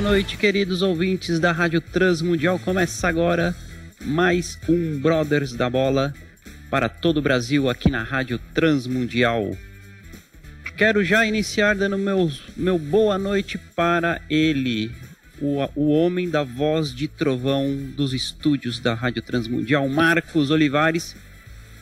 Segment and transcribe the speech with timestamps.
[0.00, 2.58] Boa noite, queridos ouvintes da Rádio Transmundial.
[2.58, 3.54] Começa agora
[4.00, 6.14] mais um Brothers da Bola
[6.70, 9.54] para todo o Brasil aqui na Rádio Transmundial.
[10.74, 14.90] Quero já iniciar dando meu, meu boa noite para ele,
[15.38, 21.14] o, o homem da voz de trovão dos estúdios da Rádio Transmundial, Marcos Olivares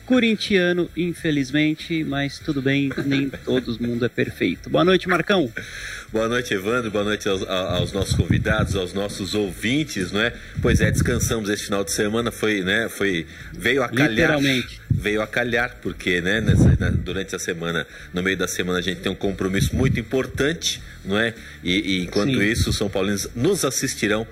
[0.09, 4.67] corintiano, infelizmente, mas tudo bem, nem todo mundo é perfeito.
[4.67, 5.53] Boa noite, Marcão.
[6.11, 6.89] Boa noite, Evandro.
[6.89, 10.33] Boa noite aos, aos, nossos convidados, aos nossos ouvintes, não é?
[10.63, 12.89] Pois é, descansamos esse final de semana, foi, né?
[12.89, 14.09] Foi veio a calhar.
[14.09, 14.81] Literalmente.
[14.89, 16.41] Veio a calhar porque, né?
[16.41, 19.99] Nessa, né, durante a semana, no meio da semana, a gente tem um compromisso muito
[19.99, 21.35] importante, não é?
[21.63, 22.43] E, e enquanto Sim.
[22.43, 24.25] isso, os São Paulinos nos assistirão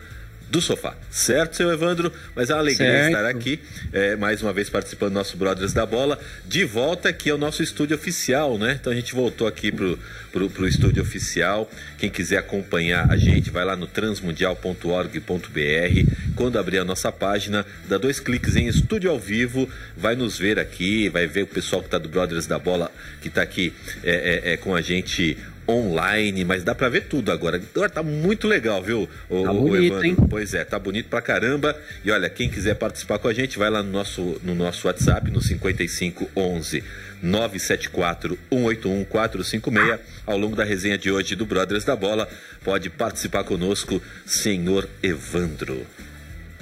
[0.50, 0.95] do sofá.
[1.09, 2.12] Certo, seu Evandro?
[2.36, 3.08] Mas é uma alegria certo.
[3.08, 3.59] estar aqui,
[3.92, 6.20] é, mais uma vez participando do nosso Brothers da Bola.
[6.45, 8.78] De volta aqui ao nosso estúdio oficial, né?
[8.80, 10.00] Então a gente voltou aqui pro,
[10.31, 11.70] pro, pro estúdio oficial.
[11.98, 16.34] Quem quiser acompanhar a gente, vai lá no transmundial.org.br.
[16.36, 20.59] Quando abrir a nossa página, dá dois cliques em estúdio ao vivo, vai nos ver
[20.59, 23.73] aqui, vai ver o pessoal que está do Brothers da Bola, que está aqui
[24.04, 25.38] é, é, é, com a gente
[25.68, 27.58] online, mas dá para ver tudo agora.
[27.58, 30.16] Agora tá muito legal, viu, o, tá bonito, o Hein?
[30.30, 31.76] Pois é, tá bonito pra caramba.
[32.04, 35.30] E olha, quem quiser participar com a gente, vai lá no nosso, no nosso WhatsApp,
[35.30, 36.84] no 5511
[37.22, 40.00] 974 181 456.
[40.26, 42.28] Ao longo da resenha de hoje do Brothers da Bola,
[42.64, 45.86] pode participar conosco, senhor Evandro.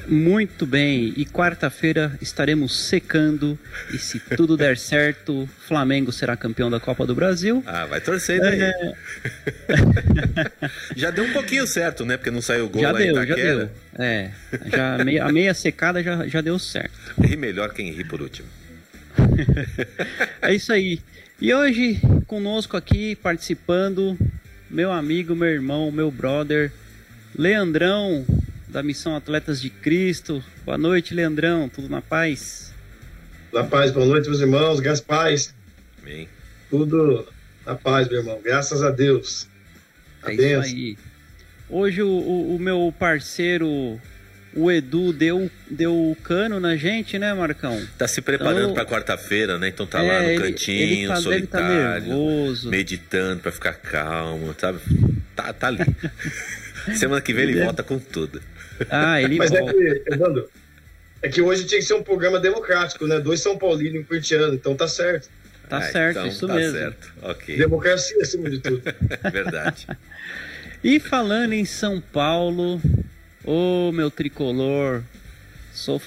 [0.07, 3.57] Muito bem, e quarta-feira estaremos secando.
[3.93, 7.63] E se tudo der certo, Flamengo será campeão da Copa do Brasil.
[7.65, 8.61] Ah, vai torcendo aí.
[8.61, 8.93] É...
[10.95, 12.17] já deu um pouquinho certo, né?
[12.17, 14.31] Porque não saiu gol já lá deu, em Já deu, é.
[14.65, 16.93] Já, a meia secada já, já deu certo.
[17.23, 18.47] E melhor quem ri por último.
[20.41, 20.99] é isso aí.
[21.41, 24.17] E hoje, conosco aqui, participando,
[24.69, 26.71] meu amigo, meu irmão, meu brother,
[27.37, 28.25] Leandrão
[28.75, 30.43] da Missão Atletas de Cristo.
[30.65, 31.69] Boa noite, Leandrão.
[31.69, 32.73] Tudo na paz?
[33.53, 34.81] Na paz, boa noite, meus irmãos.
[34.81, 35.55] Graças paz.
[36.01, 36.27] Amém.
[36.69, 37.25] Tudo
[37.65, 38.41] na paz, meu irmão.
[38.43, 39.47] Graças a Deus.
[40.21, 40.61] A é benção.
[40.63, 40.97] isso aí.
[41.69, 43.97] Hoje o, o, o, meu parceiro,
[44.53, 47.81] o Edu, deu, deu cano na gente, né, Marcão?
[47.97, 49.69] Tá se preparando então, para quarta-feira, né?
[49.69, 52.07] Então tá é, lá no cantinho, ele, ele tá, solitário,
[52.61, 54.81] tá meditando para ficar calmo, sabe?
[55.33, 55.79] Tá, tá ali.
[56.93, 58.41] Semana que vem ele, ele volta com tudo.
[58.89, 59.71] Ah, ele Mas volta.
[59.71, 60.49] é que, Evandro,
[61.21, 63.19] é que hoje tinha que ser um programa democrático, né?
[63.19, 65.29] Dois São Paulinos e um corintiano, então tá certo.
[65.69, 66.77] Tá ah, certo, então, isso tá mesmo.
[66.77, 67.13] Certo.
[67.21, 67.57] ok.
[67.57, 68.81] Democracia acima de tudo.
[69.31, 69.87] Verdade.
[70.83, 72.79] e falando em São Paulo,
[73.43, 75.01] ô meu tricolor,
[75.73, 75.99] sou,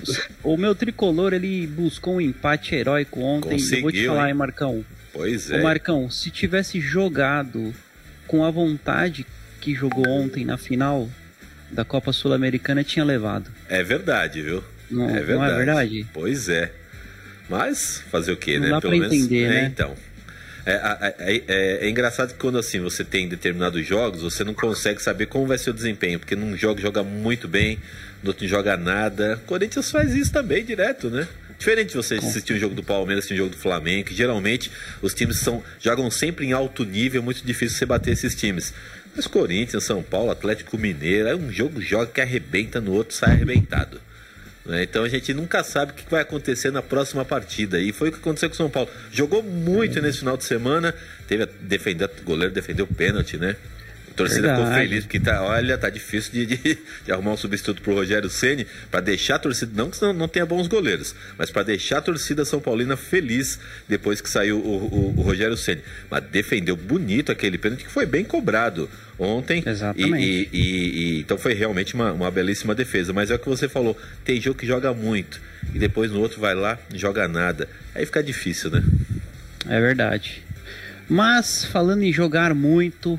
[0.45, 3.51] o meu tricolor ele buscou um empate heróico ontem.
[3.51, 4.85] Conseguiu, eu vou te falar, hein, Marcão.
[5.13, 5.59] Pois é.
[5.59, 7.75] Ô, Marcão, se tivesse jogado
[8.29, 9.27] com a vontade
[9.61, 11.09] que jogou ontem na final,
[11.71, 13.51] da Copa Sul-Americana tinha levado.
[13.69, 14.63] É verdade, viu?
[14.91, 15.33] Não é verdade.
[15.33, 16.07] Não é verdade?
[16.13, 16.73] Pois é.
[17.49, 18.71] Mas fazer o quê, não né?
[18.71, 19.15] Dá Pelo pra menos.
[19.15, 19.71] Entender, é, né?
[19.73, 19.95] então.
[20.67, 25.03] É, é, é, é, engraçado que quando assim você tem determinados jogos, você não consegue
[25.03, 27.79] saber como vai ser o desempenho, porque num jogo joga muito bem,
[28.23, 29.41] no outro não joga nada.
[29.43, 31.27] O Corinthians faz isso também direto, né?
[31.59, 34.71] Diferente de você assistir um jogo do Palmeiras, assistir um jogo do Flamengo, que geralmente
[35.01, 38.73] os times são, jogam sempre em alto nível, muito difícil você bater esses times.
[39.19, 43.33] Mas Corinthians, São Paulo, Atlético Mineiro, é um jogo joga que arrebenta no outro, sai
[43.33, 44.01] arrebentado.
[44.65, 44.85] Né?
[44.85, 47.81] Então a gente nunca sabe o que vai acontecer na próxima partida.
[47.81, 48.89] E foi o que aconteceu com o São Paulo.
[49.11, 50.95] Jogou muito nesse final de semana,
[51.27, 53.57] teve defender, o goleiro defendeu o pênalti, né?
[54.19, 54.63] Torcida Verdade.
[54.65, 58.29] ficou feliz, porque tá, olha, tá difícil de, de, de arrumar um substituto pro Rogério
[58.29, 61.99] Ceni para deixar a torcida, não que não, não tenha bons goleiros, mas para deixar
[61.99, 65.83] a torcida São Paulina feliz depois que saiu o, o, o Rogério Ceni.
[66.11, 69.63] Mas defendeu bonito aquele pênalti que foi bem cobrado ontem.
[69.65, 70.49] Exatamente.
[70.53, 73.13] E, e, e, então foi realmente uma, uma belíssima defesa.
[73.13, 75.41] Mas é o que você falou, tem jogo que joga muito
[75.75, 77.69] e depois no outro vai lá joga nada.
[77.95, 78.83] Aí fica difícil, né?
[79.69, 80.43] É verdade.
[81.09, 83.19] Mas falando em jogar muito,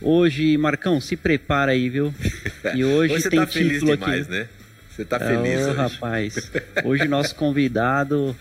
[0.00, 2.14] Hoje, Marcão, se prepara aí, viu?
[2.74, 4.30] E hoje, hoje tem tá título demais, aqui.
[4.30, 4.48] Né?
[4.90, 5.76] Você tá feliz oh, hoje.
[5.76, 6.52] rapaz.
[6.84, 8.34] Hoje nosso convidado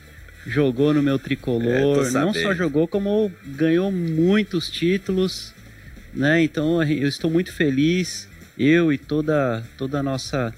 [0.47, 5.53] jogou no meu tricolor, é, não só jogou como ganhou muitos títulos,
[6.13, 6.43] né?
[6.43, 10.53] Então eu estou muito feliz, eu e toda toda a nossa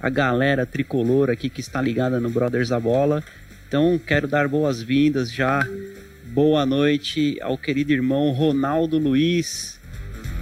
[0.00, 3.22] a galera tricolor aqui que está ligada no Brothers da Bola.
[3.68, 5.66] Então quero dar boas-vindas já.
[6.26, 9.81] Boa noite ao querido irmão Ronaldo Luiz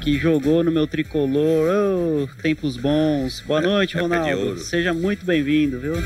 [0.00, 1.68] que jogou no meu tricolor.
[1.68, 3.40] Oh, tempos bons.
[3.40, 4.58] Boa noite, Ronaldo.
[4.58, 5.94] Seja muito bem-vindo, viu?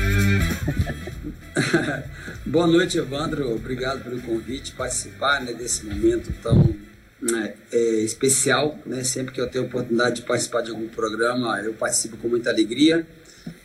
[2.45, 3.55] Boa noite, Evandro.
[3.55, 6.75] Obrigado pelo convite, participar né, desse momento tão
[7.21, 9.03] né, é, especial, né?
[9.03, 13.07] Sempre que eu tenho oportunidade de participar de algum programa, eu participo com muita alegria.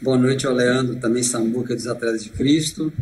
[0.01, 2.93] Boa noite ao Leandro, também Samuca dos Atletas de Cristo,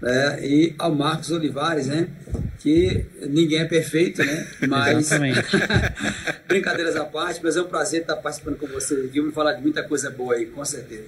[0.00, 0.44] né?
[0.44, 2.08] e ao Marcos Olivares, né?
[2.58, 4.46] Que ninguém é perfeito, né?
[4.68, 5.10] Mas
[6.46, 9.08] brincadeiras à parte, mas é um prazer estar participando com você.
[9.14, 11.04] Vamos falar de muita coisa boa aí, com certeza.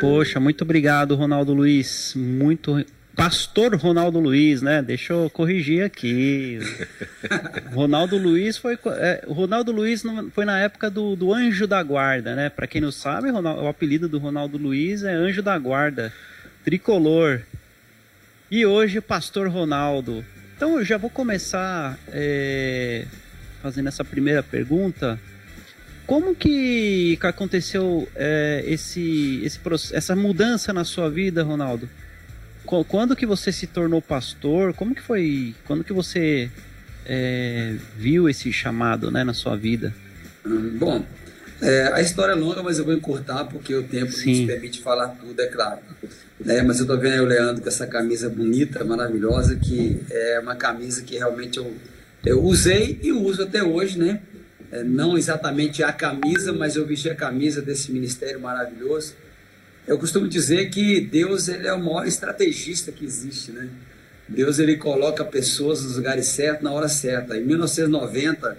[0.00, 2.14] Poxa, muito obrigado, Ronaldo Luiz.
[2.16, 2.84] Muito
[3.16, 4.82] Pastor Ronaldo Luiz, né?
[4.82, 6.58] Deixa eu corrigir aqui.
[7.72, 8.78] Ronaldo Luiz foi.
[8.98, 10.02] É, Ronaldo Luiz
[10.32, 12.50] foi na época do, do Anjo da Guarda, né?
[12.50, 16.12] Para quem não sabe, Ronaldo, o apelido do Ronaldo Luiz é Anjo da Guarda,
[16.62, 17.40] tricolor.
[18.50, 20.24] E hoje, Pastor Ronaldo.
[20.56, 23.04] Então eu já vou começar é,
[23.60, 25.18] fazendo essa primeira pergunta.
[26.06, 29.58] Como que, aconteceu é, esse, esse,
[29.92, 31.88] essa mudança na sua vida, Ronaldo?
[32.88, 34.72] quando que você se tornou pastor?
[34.74, 35.54] Como que foi?
[35.66, 36.50] Quando que você
[37.04, 39.94] é, viu esse chamado, né, na sua vida?
[40.78, 41.04] Bom,
[41.60, 44.40] é, a história é longa, mas eu vou encurtar porque o tempo Sim.
[44.40, 45.80] nos permite falar tudo, é claro.
[46.44, 50.38] É, mas eu estou vendo aí o Leandro com essa camisa bonita, maravilhosa, que é
[50.38, 51.74] uma camisa que realmente eu,
[52.24, 54.20] eu usei e uso até hoje, né?
[54.70, 59.14] É, não exatamente a camisa, mas eu vesti a camisa desse ministério maravilhoso.
[59.86, 63.68] Eu costumo dizer que Deus ele é o maior estrategista que existe, né?
[64.28, 67.36] Deus ele coloca pessoas nos lugares certos na hora certa.
[67.36, 68.58] Em 1990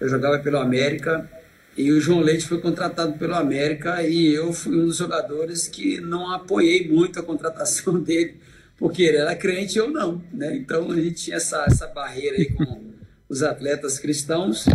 [0.00, 1.26] eu jogava pelo América
[1.76, 6.00] e o João Leite foi contratado pelo América e eu fui um dos jogadores que
[6.00, 8.36] não apoiei muito a contratação dele,
[8.78, 10.56] porque ele era crente e eu não, né?
[10.56, 12.92] Então a gente tinha essa, essa barreira aí com
[13.28, 14.66] os atletas cristãos,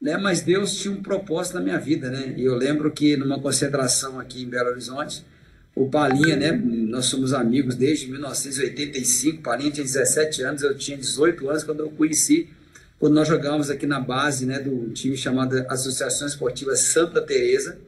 [0.00, 0.16] né?
[0.16, 2.34] Mas Deus tinha um propósito na minha vida, né?
[2.36, 5.24] E eu lembro que numa concentração aqui em Belo Horizonte,
[5.74, 6.52] o Palinha, né?
[6.52, 9.42] Nós somos amigos desde 1985.
[9.42, 12.48] Palinha tinha 17 anos, eu tinha 18 anos quando eu conheci,
[12.98, 17.78] quando nós jogávamos aqui na base, né, do time chamado Associação Esportiva Santa Teresa,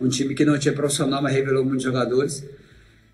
[0.00, 2.44] um time que não tinha profissional, mas revelou muitos jogadores.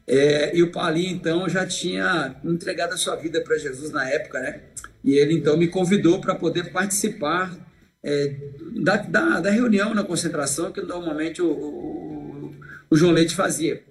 [0.06, 4.40] É, e o Palinha, então, já tinha entregado a sua vida para Jesus na época,
[4.40, 4.60] né?
[5.04, 7.54] E ele, então, me convidou para poder participar
[8.02, 8.34] é,
[8.76, 12.54] da, da, da, reunião na concentração que normalmente o, o,
[12.90, 13.82] o João Leite fazia.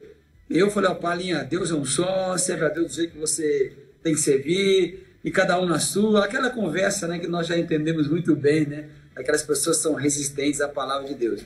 [0.50, 3.73] Eu falei, ó, Palinha, Deus é um só, serve a Deus do jeito que você
[4.01, 6.25] tem que servir, e cada um na sua.
[6.25, 8.86] Aquela conversa né, que nós já entendemos muito bem, né?
[9.16, 11.42] Aquelas pessoas são resistentes à palavra de Deus.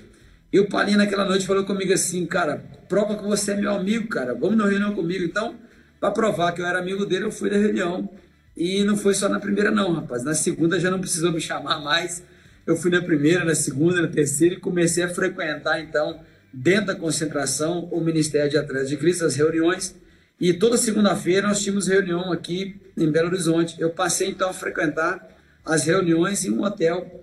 [0.52, 4.08] E o Palinha naquela noite falou comigo assim, cara, prova que você é meu amigo,
[4.08, 5.24] cara, vamos na reunião comigo.
[5.24, 5.56] Então,
[6.00, 8.08] para provar que eu era amigo dele, eu fui na reunião.
[8.56, 10.24] E não foi só na primeira não, rapaz.
[10.24, 12.24] Na segunda já não precisou me chamar mais.
[12.68, 16.22] Eu fui na primeira, na segunda, na terceira e comecei a frequentar, então,
[16.54, 19.96] dentro da concentração, o Ministério de Atletas de Cristo, as reuniões.
[20.44, 23.80] E toda segunda-feira nós tínhamos reunião aqui em Belo Horizonte.
[23.80, 25.26] Eu passei então a frequentar
[25.64, 27.22] as reuniões em um hotel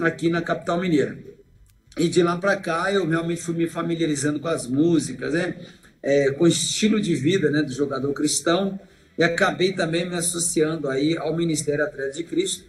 [0.00, 1.18] aqui na capital mineira.
[1.98, 5.54] E de lá para cá eu realmente fui me familiarizando com as músicas, né?
[6.02, 8.80] É, com o estilo de vida né, do jogador cristão
[9.18, 12.64] e acabei também me associando aí ao Ministério Atletas de Cristo.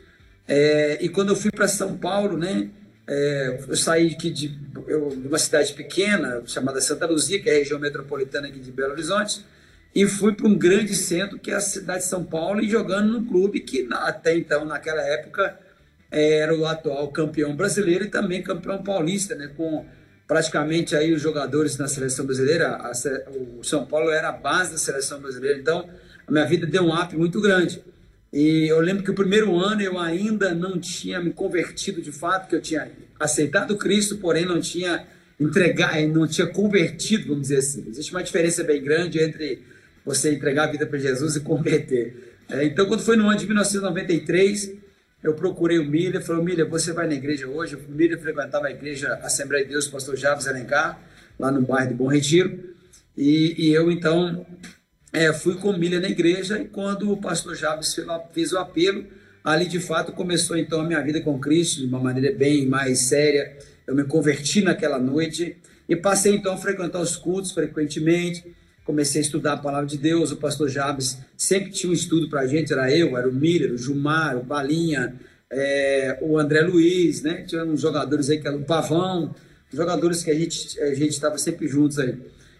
[0.45, 2.69] É, e quando eu fui para São Paulo, né,
[3.07, 4.53] é, eu saí aqui de,
[4.85, 8.69] eu, de, uma cidade pequena chamada Santa Luzia, que é a região metropolitana aqui de
[8.69, 9.45] Belo Horizonte,
[9.95, 13.11] e fui para um grande centro que é a cidade de São Paulo e jogando
[13.11, 15.57] num clube que até então, naquela época,
[16.09, 19.85] era o atual campeão brasileiro e também campeão paulista, né, com
[20.27, 22.91] praticamente aí os jogadores na seleção brasileira, a,
[23.59, 25.87] o São Paulo era a base da seleção brasileira, então
[26.25, 27.83] a minha vida deu um up muito grande.
[28.31, 32.47] E eu lembro que o primeiro ano eu ainda não tinha me convertido de fato,
[32.47, 35.05] que eu tinha aceitado Cristo, porém não tinha
[35.39, 37.85] entregar, não tinha convertido, vamos dizer assim.
[37.87, 39.61] Existe uma diferença bem grande entre
[40.05, 42.35] você entregar a vida para Jesus e converter.
[42.49, 44.73] É, então, quando foi no ano de 1993,
[45.23, 47.75] eu procurei o Milha, falei, Milha, você vai na igreja hoje?
[47.75, 50.99] O Milha frequentava a igreja Assembleia de Deus, pastor Javes Alencar,
[51.39, 52.73] lá no bairro de Bom Retiro.
[53.17, 54.45] E, e eu, então,
[55.13, 57.95] é, fui com milha na igreja e quando o pastor Javes
[58.31, 59.05] fez o apelo,
[59.43, 62.99] ali de fato começou então a minha vida com Cristo de uma maneira bem mais
[62.99, 63.55] séria.
[63.85, 65.57] Eu me converti naquela noite
[65.87, 68.43] e passei então a frequentar os cultos frequentemente.
[68.85, 70.31] Comecei a estudar a palavra de Deus.
[70.31, 73.73] O pastor Jabes sempre tinha um estudo para a gente, era eu, era o Miller,
[73.73, 75.15] o Jumar, o Balinha,
[75.51, 77.43] é, o André Luiz, né?
[77.43, 79.33] Tinha uns jogadores aí que eram o Pavão,
[79.71, 82.17] jogadores que a gente a gente estava sempre juntos aí.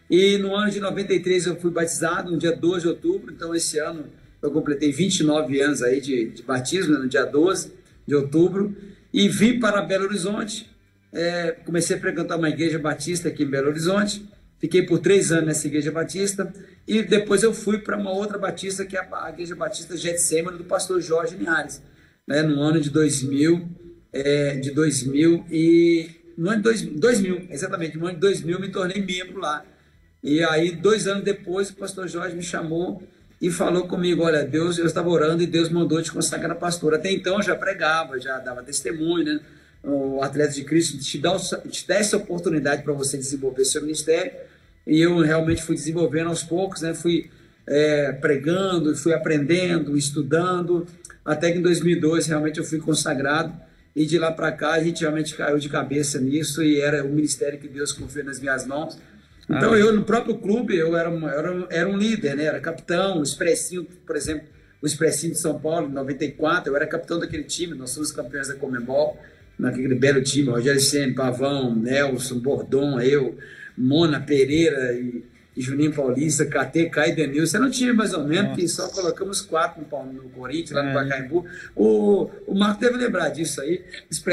[0.10, 3.80] E no ano de 93 eu fui batizado, no dia 12 de outubro, então esse
[3.80, 4.06] ano
[4.42, 7.74] eu completei 29 anos aí de, de batismo, né, no dia 12
[8.06, 8.75] de outubro,
[9.13, 10.70] e vim para Belo Horizonte,
[11.13, 14.27] é, comecei a frequentar uma igreja batista aqui em Belo Horizonte,
[14.63, 16.53] fiquei por três anos nessa igreja batista,
[16.88, 20.63] e depois eu fui para uma outra batista, que é a igreja batista Getsemane, do
[20.63, 21.82] pastor Jorge Linhares,
[22.25, 23.67] né, no ano de 2000,
[24.13, 29.05] é, de 2000 e no ano de 2000, exatamente, no ano de 2000 me tornei
[29.05, 29.65] membro lá.
[30.24, 33.03] E aí, dois anos depois, o pastor Jorge me chamou
[33.41, 36.93] e falou comigo: Olha, Deus, eu estava orando e Deus mandou te consagrar pastor.
[36.93, 39.39] Até então eu já pregava, já dava testemunho, né?
[39.84, 44.32] O Atleta de Cristo te dá, te dá essa oportunidade para você desenvolver seu ministério.
[44.86, 46.94] E eu realmente fui desenvolvendo aos poucos, né?
[46.94, 47.30] Fui
[47.68, 50.86] é, pregando, fui aprendendo, estudando,
[51.24, 53.54] até que em 2002 realmente eu fui consagrado.
[53.96, 57.10] E de lá para cá a gente realmente caiu de cabeça nisso e era o
[57.10, 58.98] ministério que Deus confiou nas minhas mãos.
[59.50, 62.46] Então, ah, eu, no próprio clube, eu era, era, era um líder, né?
[62.46, 64.48] Era capitão, o Expressinho, por exemplo,
[64.82, 68.48] o Expressinho de São Paulo, em 94, eu era capitão daquele time, nós somos campeões
[68.48, 69.18] da Comembol,
[69.60, 73.38] naquele belo time, Rogério Senna, Pavão, Nelson, Bordon, eu,
[73.77, 75.24] Mona Pereira e
[75.56, 77.46] e Juninho Paulista, KT, Caio e Denilson.
[77.46, 80.89] Você não tinha mais ou menos, que só colocamos quatro no, no Corinthians, lá no
[80.89, 80.94] é.
[80.94, 81.46] Pacaembu.
[81.75, 83.84] O, o Marco deve lembrar disso aí.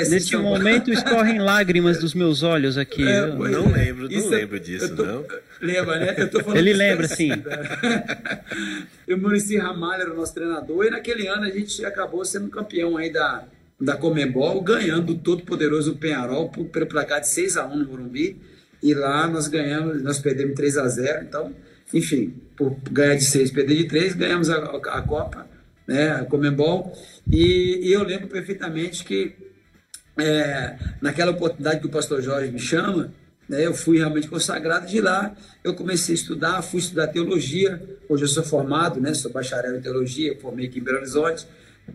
[0.08, 3.06] Neste momento escorrem lágrimas dos meus olhos aqui.
[3.06, 3.84] É, não é.
[3.84, 5.24] lembro, não Isso, lembro disso, tô, não.
[5.60, 6.16] Lembra, né?
[6.54, 7.30] Ele lembra, sim.
[9.06, 12.96] o Murici Ramalho era o nosso treinador, e naquele ano a gente acabou sendo campeão
[12.96, 13.44] aí da,
[13.78, 18.40] da Comembol, ganhando o todo-poderoso Penharol pelo placar de 6 a 1 no Morumbi
[18.82, 21.54] e lá nós ganhamos, nós perdemos 3 a 0 então,
[21.92, 25.46] enfim, por ganhar de 6, perder de 3, ganhamos a, a Copa,
[25.86, 26.92] né, a Comembol,
[27.30, 29.34] e, e eu lembro perfeitamente que
[30.18, 33.12] é, naquela oportunidade que o pastor Jorge me chama,
[33.48, 35.34] né, eu fui realmente consagrado, de lá.
[35.64, 39.80] Eu comecei a estudar, fui estudar teologia, hoje eu sou formado, né, sou bacharel em
[39.80, 41.46] teologia, formei aqui em Belo Horizonte,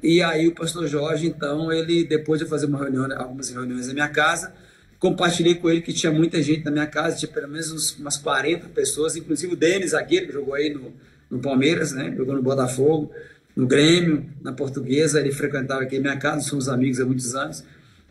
[0.03, 3.93] e aí o pastor Jorge, então, ele, depois de fazer uma reunião, algumas reuniões na
[3.93, 4.53] minha casa,
[4.99, 8.69] Compartilhei com ele que tinha muita gente na minha casa, tinha pelo menos umas 40
[8.69, 10.93] pessoas, inclusive o Denis, zagueiro, que jogou aí no,
[11.29, 12.13] no Palmeiras, né?
[12.15, 13.11] jogou no Botafogo,
[13.55, 17.63] no Grêmio, na Portuguesa, ele frequentava aqui a minha casa, somos amigos há muitos anos.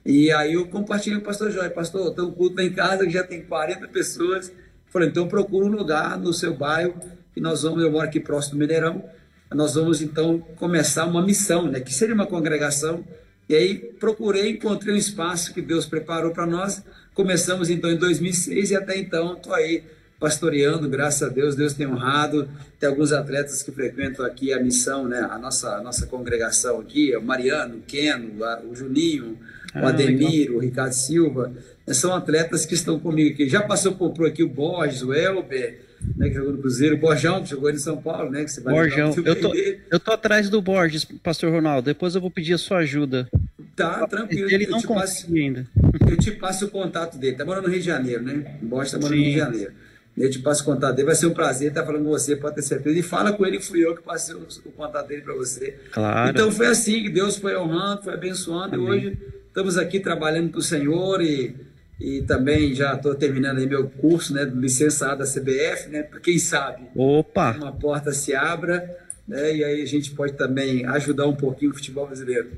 [0.04, 3.12] E aí eu compartilhei com o pastor Jorge, pastor, tem um culto em casa que
[3.12, 4.52] já tem 40 pessoas.
[4.86, 6.94] Falei, então procura um lugar no seu bairro
[7.34, 9.04] que nós vamos, eu moro aqui próximo do Mineirão,
[9.52, 11.80] nós vamos então começar uma missão, né?
[11.80, 13.04] Que seria uma congregação
[13.48, 16.82] e aí procurei, encontrei um espaço que Deus preparou para nós.
[17.12, 19.84] Começamos então em 2006 e até então estou aí
[20.18, 22.48] pastoreando, graças a Deus, Deus tem honrado.
[22.80, 25.20] Tem alguns atletas que frequentam aqui a missão, né?
[25.30, 29.38] A nossa, a nossa congregação aqui, o Mariano, o Keno, o Juninho,
[29.74, 31.52] o ah, Ademir, o Ricardo Silva.
[31.88, 33.48] São atletas que estão comigo aqui.
[33.48, 35.80] Já passou por, por aqui o Borges, o Elber,
[36.16, 38.44] né, que jogou no Cruzeiro, o Borjão, que jogou em São Paulo, né?
[38.44, 39.54] Que você vai Borjão, eu tô,
[39.90, 41.86] eu tô atrás do Borges, Pastor Ronaldo.
[41.86, 43.28] Depois eu vou pedir a sua ajuda.
[43.74, 44.50] Tá, tranquilo.
[44.50, 45.66] Ele não conseguiu ainda.
[46.08, 47.36] Eu te passo o contato dele.
[47.36, 48.58] Tá morando no Rio de Janeiro, né?
[48.62, 49.20] O Borges tá morando Sim.
[49.20, 49.72] no Rio de Janeiro.
[50.16, 51.06] Eu te passo o contato dele.
[51.06, 52.96] Vai ser um prazer estar falando com você, pode ter certeza.
[52.96, 55.76] E fala com ele, fui eu que passei o, o contato dele para você.
[55.90, 56.30] Claro.
[56.30, 58.76] Então foi assim que Deus foi honrando, foi abençoando.
[58.76, 58.86] Amém.
[58.86, 59.18] E hoje
[59.54, 61.54] estamos aqui trabalhando para o Senhor e
[62.00, 66.38] e também já estou terminando aí meu curso, né, licenciado da CBF, né, para quem
[66.40, 66.88] sabe.
[66.94, 67.52] Opa!
[67.52, 71.74] Uma porta se abra, né, e aí a gente pode também ajudar um pouquinho o
[71.74, 72.50] futebol brasileiro.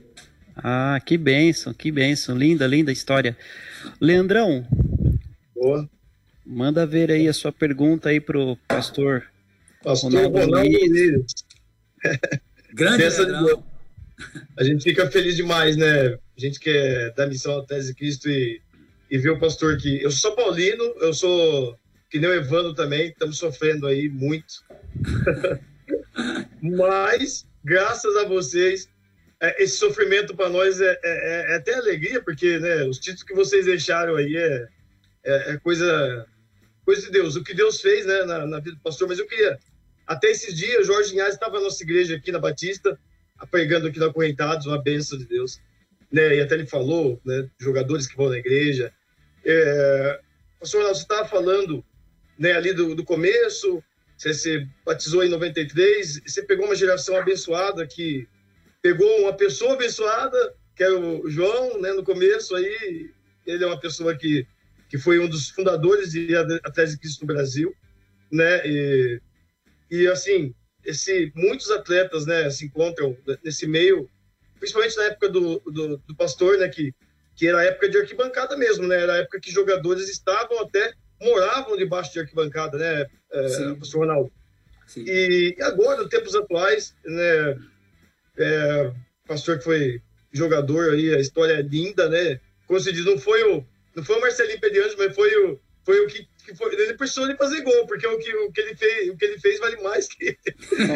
[0.57, 3.37] Ah, que benção, que benção, linda, linda história.
[4.01, 4.67] Leandrão.
[5.55, 5.87] Boa.
[6.45, 9.25] Manda ver aí a sua pergunta aí pro pastor.
[9.85, 11.27] Pastor Ronaldo, Ronaldo
[12.73, 13.76] Grande Leandrão.
[14.59, 16.15] A gente fica feliz demais, né?
[16.15, 18.61] A gente que é da missão Tese Cristo e
[19.11, 20.03] e ver o pastor aqui.
[20.03, 21.79] Eu sou Paulino, eu sou
[22.11, 24.55] que nem o Evandro também, estamos sofrendo aí muito.
[26.63, 28.89] Mas, graças a vocês,
[29.41, 33.35] é, esse sofrimento para nós é, é, é, até alegria, porque né, os títulos que
[33.35, 34.69] vocês deixaram aí é,
[35.25, 36.27] é, é, coisa,
[36.85, 37.37] coisa de Deus.
[37.37, 39.09] O que Deus fez né, na, na, vida do pastor.
[39.09, 39.59] Mas eu queria,
[40.07, 42.99] até esses dias, Jorge Inhas estava na nossa igreja aqui na Batista,
[43.51, 45.61] pregando aqui na Correntados, uma bênção de Deus.
[46.11, 48.93] Né, e até ele falou, né, jogadores que vão na igreja,
[49.45, 50.21] é,
[50.61, 51.85] pastor você estava falando
[52.39, 53.83] né, ali do, do começo,
[54.17, 58.27] você se batizou em 93, você pegou uma geração abençoada que
[58.81, 63.11] pegou uma pessoa abençoada, que é o João, né, no começo aí,
[63.47, 64.47] ele é uma pessoa que,
[64.89, 67.75] que foi um dos fundadores de Atlético de Cristo no Brasil,
[68.31, 69.21] né, e,
[69.91, 70.55] e assim,
[70.87, 74.09] esse, muitos atletas, né, se encontram nesse meio,
[74.59, 76.95] principalmente na época do, do, do pastor, né, que
[77.37, 79.03] que era a época de arquibancada mesmo, né?
[79.03, 84.33] Era a época que jogadores estavam até moravam debaixo de arquibancada, né, é, professor Ronaldo?
[84.87, 85.05] Sim.
[85.07, 87.59] E agora, nos tempos atuais, né,
[88.39, 88.93] é,
[89.27, 90.03] pastor que foi
[90.33, 92.41] jogador aí, a história é linda, né?
[92.67, 93.65] Como se diz, não foi o,
[93.95, 97.27] não foi o Marcelinho Pediante, mas foi o, foi o que, que foi, ele precisou
[97.27, 99.77] de fazer gol, porque o que, o que ele fez, o que ele fez vale
[99.83, 100.39] mais que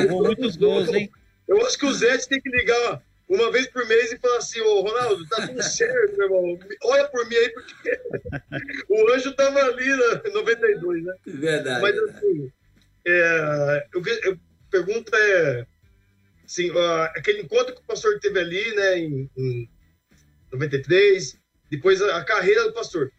[0.09, 1.11] muitos gols, hein?
[1.49, 4.61] Eu acho que o Zé tem que ligar uma vez por mês e falar assim,
[4.61, 6.59] ô Ronaldo, tá tudo certo, meu irmão.
[6.85, 8.01] Olha por mim aí, porque
[8.89, 11.15] o anjo tava ali em 92, né?
[11.27, 11.83] Verdade.
[11.83, 12.53] Mas assim,
[13.07, 14.39] é, eu, eu,
[14.71, 15.67] pergunta é
[16.45, 19.69] assim, uh, aquele encontro que o pastor teve ali, né, em, em
[20.53, 21.39] 93,
[21.71, 23.13] depois a, a, carreira do pastor.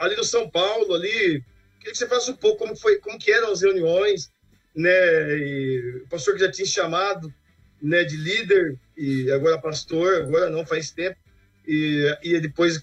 [0.00, 1.42] Ali no São Paulo, ali,
[1.80, 4.30] que você falasse um pouco como foi, como que eram as reuniões,
[4.74, 7.32] né, e o pastor que já tinha chamado,
[7.80, 11.18] né, de líder e agora pastor, agora não faz tempo.
[11.66, 12.82] E, e depois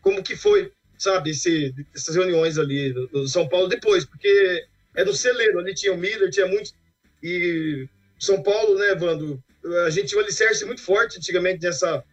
[0.00, 5.04] como que foi, sabe, esse, essas reuniões ali do, do São Paulo depois, porque é
[5.04, 6.74] do celeiro, ali tinha o Miller, tinha muitos
[7.22, 9.42] e São Paulo, né, Vando,
[9.84, 12.04] a gente tinha um alicerce muito forte antigamente nessa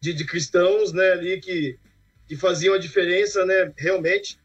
[0.00, 1.78] de, de cristãos, né, ali que
[2.32, 4.38] que faziam a diferença, né, realmente.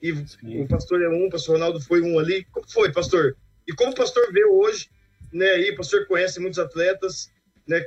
[0.00, 0.62] E Sim.
[0.62, 2.42] o pastor é um, o pastor Ronaldo foi um ali.
[2.50, 3.36] Como foi, pastor?
[3.68, 4.88] E como o pastor vê hoje
[5.30, 7.30] né, aí, o pastor conhece muitos atletas,
[7.68, 7.84] né,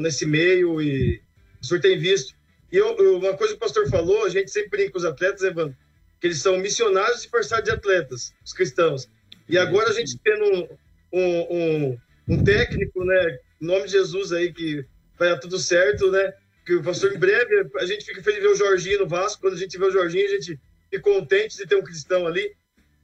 [0.00, 1.22] nesse meio e
[1.62, 2.34] o senhor tem visto.
[2.70, 5.04] E eu, eu, uma coisa que o pastor falou, a gente sempre brinca com os
[5.06, 5.74] atletas, Evandro,
[6.20, 9.08] que eles são missionários disfarçados de atletas, os cristãos.
[9.48, 10.68] E agora a gente tendo um,
[11.10, 14.84] um, um, um técnico, né, em nome de Jesus aí, que
[15.18, 16.34] vai dar tudo certo, né,
[16.78, 19.54] que pastor em breve, a gente fica feliz de ver o Jorginho no Vasco, quando
[19.54, 22.54] a gente vê o Jorginho, a gente fica contente de ter um cristão ali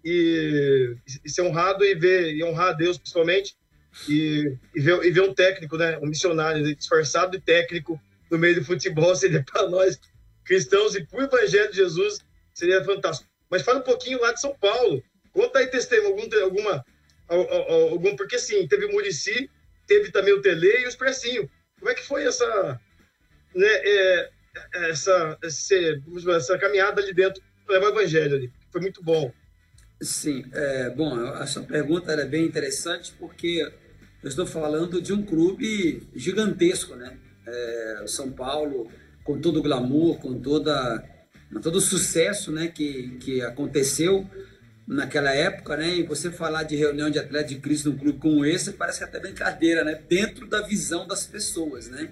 [0.04, 3.56] e, e ser honrado e ver, e honrar a Deus principalmente,
[4.08, 8.54] e, e, ver, e ver um técnico, né, um missionário disfarçado de técnico no meio
[8.54, 9.99] do futebol seria para nós
[10.44, 12.20] cristãos e para o Evangelho de Jesus
[12.55, 13.29] seria fantástico.
[13.50, 15.02] Mas fala um pouquinho lá de São Paulo.
[15.33, 16.85] Conta aí testemunho, algum, alguma,
[17.90, 19.50] algum, porque sim, teve o Murici,
[19.88, 21.50] teve também o Tele e o Expressinho.
[21.79, 22.81] Como é que foi essa,
[23.57, 24.31] né, é,
[24.90, 26.03] essa, esse,
[26.35, 28.53] essa caminhada ali dentro para levar o Evangelho ali?
[28.71, 29.33] Foi muito bom.
[30.01, 33.66] Sim, é, bom, a sua pergunta é bem interessante porque
[34.23, 37.16] eu estou falando de um clube gigantesco, né?
[37.47, 38.90] É, São Paulo,
[39.25, 41.03] com todo o glamour, com toda,
[41.62, 44.29] todo o sucesso né, que, que aconteceu
[44.87, 45.97] naquela época, né?
[45.97, 49.05] E você falar de reunião de atletas de Cristo num clube como esse, parece que
[49.05, 50.01] é até brincadeira, né?
[50.09, 52.11] Dentro da visão das pessoas, né?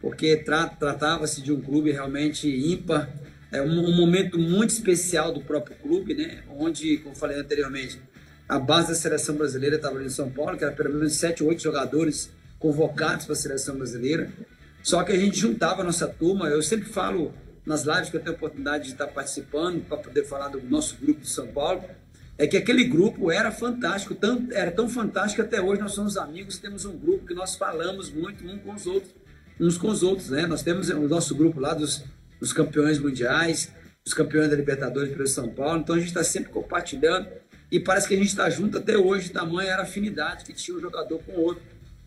[0.00, 3.12] Porque tra tratava-se de um clube realmente ímpar,
[3.50, 6.42] é um, um, momento muito especial do próprio clube, né?
[6.56, 8.00] Onde, como falei anteriormente,
[8.48, 11.42] a base da seleção brasileira estava ali em São Paulo, que era pelo menos sete,
[11.42, 14.30] oito jogadores convocados para a seleção brasileira.
[14.82, 16.48] Só que a gente juntava a nossa turma.
[16.48, 17.32] Eu sempre falo
[17.68, 20.96] nas lives que eu tenho a oportunidade de estar participando para poder falar do nosso
[20.96, 21.84] grupo de São Paulo,
[22.38, 24.16] é que aquele grupo era fantástico,
[24.52, 28.42] era tão fantástico até hoje nós somos amigos, temos um grupo que nós falamos muito
[28.46, 29.12] uns com os outros,
[29.60, 30.46] uns com os outros, né?
[30.46, 32.04] Nós temos o nosso grupo lá dos,
[32.40, 33.72] dos campeões mundiais,
[34.06, 37.28] os campeões da Libertadores pelo São Paulo, então a gente está sempre compartilhando
[37.70, 40.76] e parece que a gente está junto até hoje, tamanho era a afinidade que tinha
[40.76, 41.62] um jogador com o outro.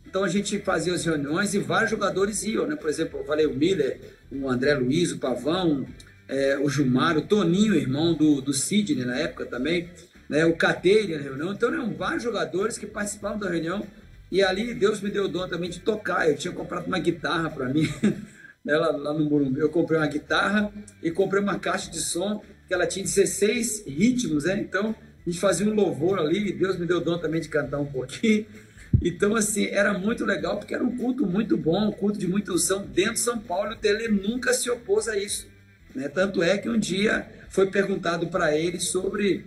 [0.06, 2.76] Então a gente fazia as reuniões e vários jogadores iam, né?
[2.76, 4.00] Por exemplo, eu falei o Miller,
[4.32, 5.86] o André Luiz, o Pavão,
[6.28, 9.90] é, o Gilmar, o Toninho, irmão do, do Sidney na época também,
[10.28, 10.46] né?
[10.46, 11.54] o Cateira na reunião.
[11.54, 13.86] Então eram vários jogadores que participavam da reunião
[14.32, 16.30] e ali Deus me deu o dom também de tocar.
[16.30, 17.88] Eu tinha comprado uma guitarra para mim,
[18.64, 18.78] né?
[18.78, 19.60] lá, lá no Morumbi.
[19.60, 20.72] Eu comprei uma guitarra
[21.04, 24.58] e comprei uma caixa de som que ela tinha 16 ritmos, né?
[24.60, 27.80] Então a gente fazia um louvor ali, Deus me deu o dom também de cantar
[27.80, 28.46] um pouquinho.
[29.02, 32.52] Então, assim, era muito legal, porque era um culto muito bom, um culto de muita
[32.52, 35.48] unção dentro de São Paulo, e o Tele nunca se opôs a isso.
[35.96, 36.08] Né?
[36.10, 39.46] Tanto é que um dia foi perguntado para ele sobre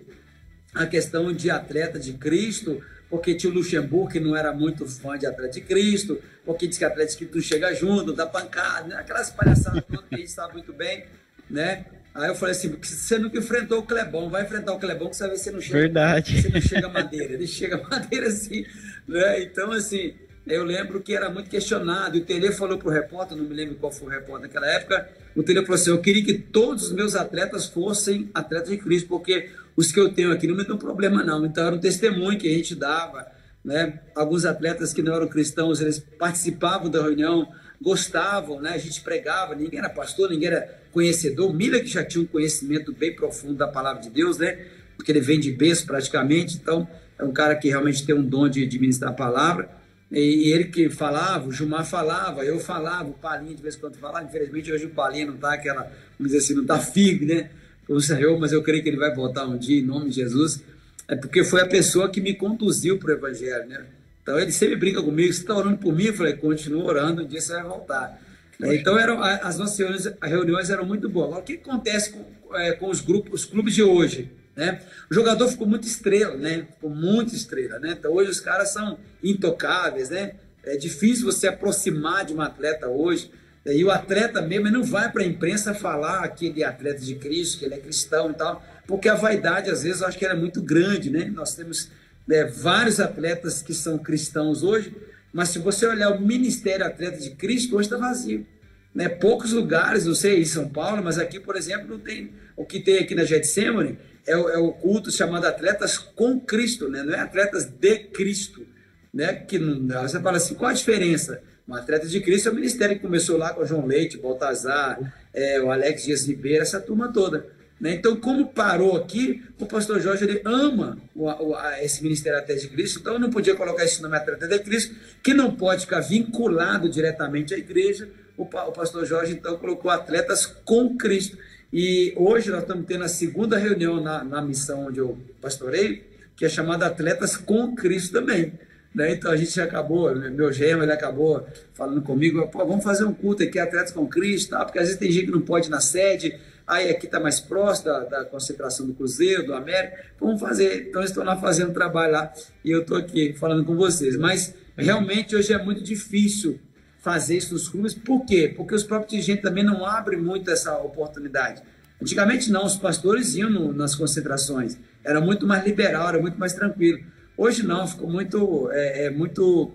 [0.73, 5.17] a questão de atleta de Cristo, porque tinha o Luxemburgo que não era muito fã
[5.17, 8.95] de atleta de Cristo, porque diz que atleta de Cristo chega junto, dá pancada, né?
[8.95, 11.05] aquelas palhaçadas todas que a gente sabe muito bem,
[11.49, 11.85] né?
[12.13, 15.23] Aí eu falei assim, você nunca enfrentou o Clebão, vai enfrentar o Clebão que você
[15.23, 15.79] vai ver se não chega.
[15.79, 16.41] Verdade.
[16.41, 18.65] Você não chega madeira, ele chega madeira assim,
[19.05, 19.41] né?
[19.43, 20.15] Então, assim,
[20.47, 22.15] eu lembro que era muito questionado.
[22.15, 24.67] E o Tele falou para o repórter, não me lembro qual foi o repórter naquela
[24.67, 25.09] época.
[25.35, 29.09] O Tele falou assim: Eu queria que todos os meus atletas fossem atletas de Cristo,
[29.09, 31.45] porque os que eu tenho aqui não me dão problema, não.
[31.45, 33.27] Então, era um testemunho que a gente dava.
[33.63, 33.99] Né?
[34.15, 37.47] Alguns atletas que não eram cristãos, eles participavam da reunião,
[37.81, 38.71] gostavam, né?
[38.71, 41.53] A gente pregava, ninguém era pastor, ninguém era conhecedor.
[41.53, 44.65] Mila que já tinha um conhecimento bem profundo da palavra de Deus, né?
[44.95, 48.47] Porque ele vem de berço praticamente, então é um cara que realmente tem um dom
[48.47, 49.69] de administrar a palavra.
[50.11, 53.97] E ele que falava, o Gilmar falava, eu falava, o Palinho de vez em quando
[53.97, 54.25] falava.
[54.25, 57.49] Infelizmente hoje o Palinho não está aquela, vamos dizer assim, não está firme, né?
[57.87, 60.63] Como Senhor, mas eu creio que ele vai voltar um dia em nome de Jesus.
[61.07, 63.85] É porque foi a pessoa que me conduziu para o Evangelho, né?
[64.23, 66.05] Então ele sempre brinca comigo, você está orando por mim?
[66.05, 68.19] Eu falei, continua orando, um dia você vai voltar.
[68.59, 71.27] Então eram, as nossas reuniões, as reuniões eram muito boas.
[71.27, 74.31] Agora, o que acontece com, é, com os grupos, os clubes de hoje?
[74.55, 74.81] Né?
[75.11, 76.65] O jogador ficou muito estrela, né?
[76.73, 77.95] Ficou muito estrela, né?
[77.99, 80.35] Então hoje os caras são intocáveis, né?
[80.63, 83.29] É difícil você aproximar de um atleta hoje.
[83.65, 87.15] E o atleta mesmo não vai para a imprensa falar que ele é atleta de
[87.15, 90.25] Cristo, que ele é cristão e tal, porque a vaidade, às vezes, eu acho que
[90.25, 91.25] ela é muito grande, né?
[91.33, 91.89] Nós temos
[92.27, 94.95] né, vários atletas que são cristãos hoje,
[95.33, 98.45] mas se você olhar o Ministério Atleta de Cristo, hoje está vazio.
[98.93, 99.09] Né?
[99.09, 102.31] Poucos lugares, não sei em São Paulo, mas aqui, por exemplo, não tem.
[102.55, 106.87] O que tem aqui na Getsemane é o, é o culto chamado Atletas com Cristo,
[106.87, 107.03] né?
[107.03, 108.65] não é Atletas de Cristo.
[109.13, 109.33] Né?
[109.33, 111.41] Que você fala assim, qual a diferença?
[111.67, 115.13] Um atleta de Cristo é o ministério que começou lá com o João Leite, Baltazar,
[115.33, 117.47] é, o Alex Dias Ribeiro, essa turma toda.
[117.79, 117.95] Né?
[117.95, 122.61] Então, como parou aqui, o pastor Jorge ele ama o, o, a, esse ministério Atleta
[122.61, 125.81] de Cristo, então eu não podia colocar esse nome Atleta de Cristo, que não pode
[125.81, 128.07] ficar vinculado diretamente à igreja.
[128.37, 131.37] O, o pastor Jorge, então, colocou atletas com Cristo.
[131.73, 136.45] E hoje nós estamos tendo a segunda reunião na, na missão onde eu pastorei, que
[136.45, 138.53] é chamada Atletas com Cristo também.
[138.95, 139.11] Né?
[139.11, 143.43] Então a gente acabou, meu genro, ele acabou falando comigo, Pô, vamos fazer um culto
[143.43, 144.63] aqui, Atletas com Cristo, tá?
[144.63, 147.41] porque às vezes tem gente que não pode ir na sede, aí aqui está mais
[147.41, 151.73] próximo da, da, concentração do Cruzeiro, do América, vamos fazer, então eles estão lá fazendo
[151.73, 156.57] trabalho lá, e eu estou aqui falando com vocês, mas realmente hoje é muito difícil
[156.99, 158.53] fazer isso nos clubes, por quê?
[158.55, 161.61] Porque os próprios dirigentes também não abrem muito essa oportunidade.
[162.01, 166.53] Antigamente não, os pastores iam no, nas concentrações, era muito mais liberal, era muito mais
[166.53, 167.03] tranquilo.
[167.37, 169.73] Hoje não, ficou muito, é, é muito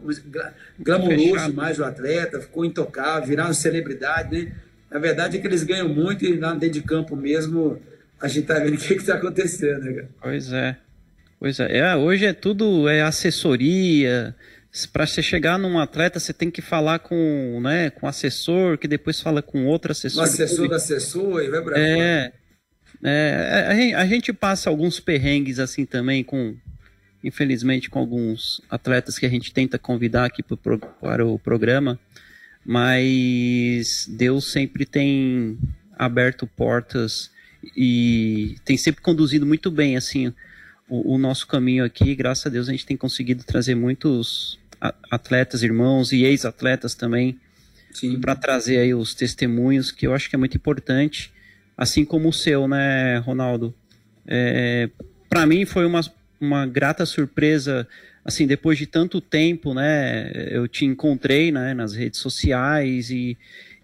[0.79, 4.53] glamouroso mais o atleta, ficou intocável, viraram celebridade, né?
[4.91, 7.81] Na verdade é que eles ganham muito e lá dentro de campo mesmo
[8.21, 10.09] a gente tá vendo o que está acontecendo, né, cara?
[10.23, 10.77] Pois é.
[11.39, 11.79] Pois é.
[11.79, 11.97] é.
[11.97, 14.35] Hoje é tudo é assessoria.
[14.93, 19.21] Para você chegar num atleta, você tem que falar com, né, com assessor, que depois
[19.21, 20.23] fala com outro assessor.
[20.23, 22.33] O assessor do assessor e vai pra É.
[23.03, 26.57] é a, a gente passa alguns perrengues assim também com
[27.23, 31.99] infelizmente com alguns atletas que a gente tenta convidar aqui pro, para o programa,
[32.65, 35.59] mas Deus sempre tem
[35.99, 37.31] aberto portas
[37.77, 40.33] e tem sempre conduzido muito bem assim
[40.89, 42.15] o, o nosso caminho aqui.
[42.15, 44.59] Graças a Deus a gente tem conseguido trazer muitos
[45.11, 47.39] atletas, irmãos e ex-atletas também
[48.21, 51.33] para trazer aí os testemunhos que eu acho que é muito importante,
[51.77, 53.75] assim como o seu, né, Ronaldo?
[54.27, 54.89] É,
[55.29, 56.01] para mim foi uma
[56.41, 57.87] uma grata surpresa,
[58.25, 60.31] assim, depois de tanto tempo, né?
[60.51, 63.37] Eu te encontrei, né, nas redes sociais e,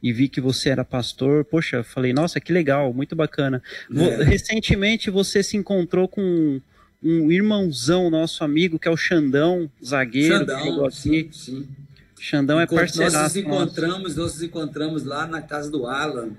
[0.03, 1.45] e vi que você era pastor.
[1.45, 3.63] Poxa, falei, nossa, que legal, muito bacana.
[3.95, 4.25] É.
[4.25, 6.61] Recentemente você se encontrou com
[7.03, 10.97] um irmãozão nosso amigo, que é o Xandão, zagueiro, Xandão, que jogou aqui.
[10.97, 11.69] Sim, sim.
[12.19, 13.13] Xandão é parceiro.
[13.13, 16.31] Nós nos encontramos, nós nos encontramos lá na casa do Alan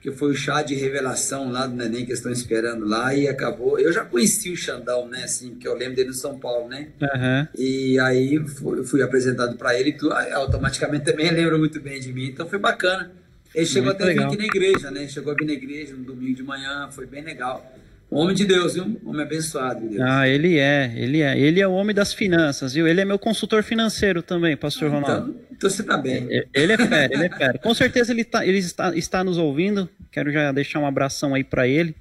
[0.00, 3.78] que foi o chá de revelação lá do neném que estão esperando lá e acabou.
[3.78, 5.24] Eu já conheci o Xandão, né?
[5.24, 6.88] Assim, que eu lembro dele no São Paulo, né?
[7.00, 7.46] Uhum.
[7.56, 12.26] E aí fui, fui apresentado para ele e automaticamente também lembra muito bem de mim.
[12.26, 13.10] Então foi bacana.
[13.54, 14.30] Ele chegou muito até legal.
[14.30, 15.08] vir aqui na igreja, né?
[15.08, 17.74] Chegou a vir na igreja no domingo de manhã, foi bem legal.
[18.10, 18.98] Homem de Deus, viu?
[19.04, 20.00] Homem abençoado, Deus.
[20.00, 21.38] Ah, ele é, ele é.
[21.38, 22.86] Ele é o homem das finanças, viu?
[22.86, 25.30] Ele é meu consultor financeiro também, pastor ah, Ronaldo.
[25.30, 26.28] Então, então você tá bem.
[26.30, 27.58] É, ele é fera, ele é fera.
[27.58, 29.90] Com certeza ele, tá, ele está, está nos ouvindo.
[30.12, 31.96] Quero já deixar um abração aí para ele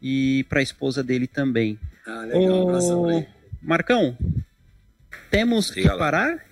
[0.00, 1.78] e para a esposa dele também.
[2.06, 2.40] Ah, legal.
[2.40, 3.26] Ô, um abração aí.
[3.60, 4.16] Marcão,
[5.30, 6.42] temos que parar?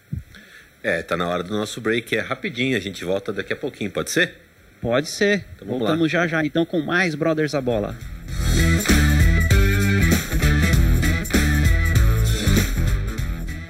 [0.82, 3.90] É, tá na hora do nosso break, é rapidinho, a gente volta daqui a pouquinho,
[3.90, 4.34] pode ser?
[4.82, 5.46] Pode ser.
[5.56, 6.08] Então, Voltamos lá.
[6.08, 7.96] já já então com mais Brothers a Bola.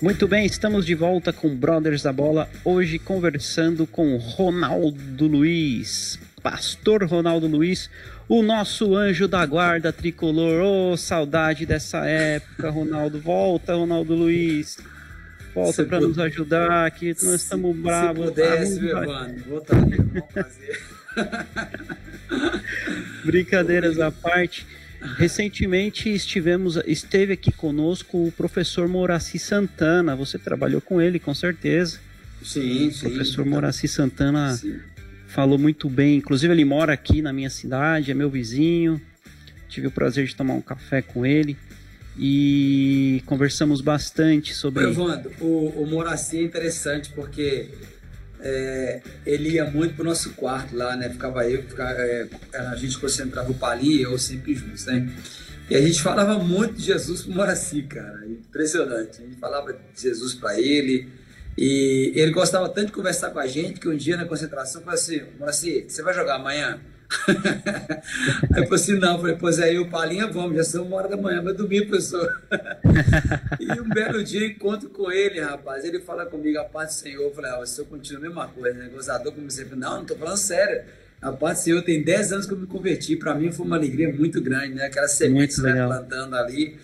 [0.00, 7.02] Muito bem, estamos de volta com Brothers da Bola, hoje conversando com Ronaldo Luiz, Pastor
[7.02, 7.90] Ronaldo Luiz,
[8.28, 10.62] o nosso anjo da guarda tricolor.
[10.62, 13.18] Oh, saudade dessa época, Ronaldo.
[13.18, 14.78] Volta, Ronaldo Luiz.
[15.52, 18.26] Volta para nos ajudar, que nós estamos bravos.
[18.26, 20.80] Se pudesse, meu mano, voltaria, vamos fazer.
[23.24, 24.64] Brincadeiras à parte.
[25.00, 30.16] Recentemente estivemos, esteve aqui conosco o professor Moraci Santana.
[30.16, 32.00] Você trabalhou com ele, com certeza.
[32.42, 33.06] Sim, sim.
[33.06, 34.78] O professor Moraci Santana sim.
[35.28, 36.16] falou muito bem.
[36.16, 39.00] Inclusive, ele mora aqui na minha cidade, é meu vizinho.
[39.68, 41.56] Tive o prazer de tomar um café com ele
[42.18, 44.84] e conversamos bastante sobre.
[44.84, 47.68] Evandro, o, o Moraci é interessante porque
[48.40, 51.08] é, ele ia muito pro nosso quarto lá, né?
[51.10, 55.10] Ficava eu, ficava, é, a gente concentrava o Pali e eu sempre juntos, né?
[55.70, 58.26] E a gente falava muito de Jesus pro Moraci, cara.
[58.26, 59.20] Impressionante.
[59.20, 61.08] A gente falava de Jesus para ele.
[61.58, 64.94] E ele gostava tanto de conversar com a gente que um dia na concentração falou
[64.94, 66.80] assim: Moraci, você vai jogar amanhã?
[68.52, 70.96] aí eu falei assim, não, eu falei, pois aí o Palinha, vamos, já são uma
[70.96, 72.42] hora da manhã, mas domingo, professor.
[73.58, 76.98] e um belo dia eu encontro com ele, rapaz, ele fala comigo, a paz do
[76.98, 79.98] Senhor, eu falei, ah, o senhor continua a mesma coisa, né, gozador como sempre, não,
[79.98, 80.82] não tô falando sério,
[81.20, 83.76] a paz do Senhor, tem 10 anos que eu me converti, para mim foi uma
[83.76, 86.78] alegria muito grande, né, aquela semente né, plantando ali,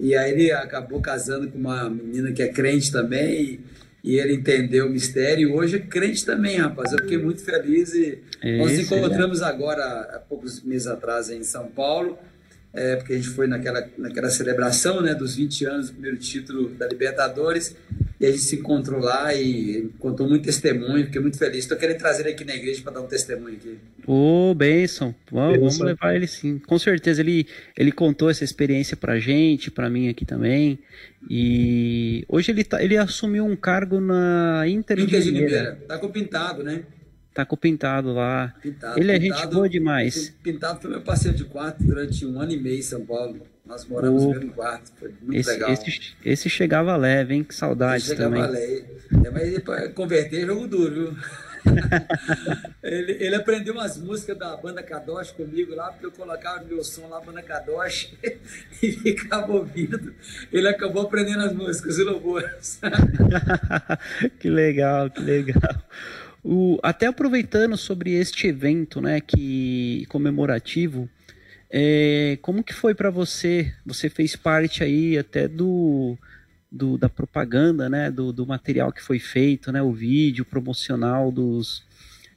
[0.00, 3.60] e aí ele acabou casando com uma menina que é crente também, e,
[4.02, 5.48] e ele entendeu o mistério.
[5.48, 6.92] E hoje é crente também, rapaz.
[6.92, 8.18] Eu fiquei muito feliz e
[8.58, 9.44] nós encontramos é.
[9.44, 9.84] agora,
[10.14, 12.18] há poucos meses atrás, em São Paulo
[12.78, 16.68] é, porque a gente foi naquela, naquela celebração né, dos 20 anos do primeiro título
[16.68, 17.74] da Libertadores,
[18.20, 21.58] e a gente se encontrou lá e contou muito testemunho, fiquei muito feliz.
[21.58, 23.78] Estou querendo trazer ele aqui na igreja para dar um testemunho aqui.
[24.06, 25.14] Ô, oh, benção.
[25.30, 26.58] Vamos, vamos levar ele sim.
[26.66, 30.80] Com certeza ele, ele contou essa experiência para gente, para mim aqui também.
[31.30, 35.78] E hoje ele, tá, ele assumiu um cargo na Inter, Inter de Limeira.
[35.86, 36.82] Tá com pintado, né?
[37.38, 38.52] Tá com o Pintado lá.
[38.60, 40.34] Pintado, ele é gente boa demais.
[40.42, 43.40] Pintado foi meu parceiro de quarto durante um ano e meio em São Paulo.
[43.64, 44.90] Nós moramos no mesmo quarto.
[44.98, 45.70] Foi muito esse, legal.
[45.70, 47.44] Esse, esse chegava leve, hein?
[47.44, 48.50] Que saudade esse chegava também.
[48.50, 48.84] Leve.
[49.24, 51.16] É, mas converter é jogo duro, viu?
[52.82, 57.06] ele, ele, aprendeu umas músicas da banda Kadosh comigo lá, porque eu colocava meu som
[57.06, 58.14] lá, banda Kadosh,
[58.82, 60.12] e ficava ouvindo.
[60.52, 62.80] Ele acabou aprendendo as músicas e louvores.
[64.40, 65.84] que legal, que legal.
[66.42, 71.08] O, até aproveitando sobre este evento, né, que comemorativo,
[71.70, 73.74] é, como que foi para você?
[73.84, 76.16] Você fez parte aí até do,
[76.70, 81.86] do da propaganda, né, do, do, material que foi feito, né, o vídeo promocional dos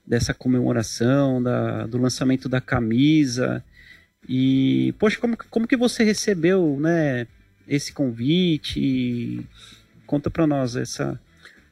[0.05, 3.63] dessa comemoração, da, do lançamento da camisa.
[4.27, 7.27] E poxa, como, como que você recebeu, né,
[7.67, 9.45] esse convite?
[10.05, 11.19] Conta para nós essa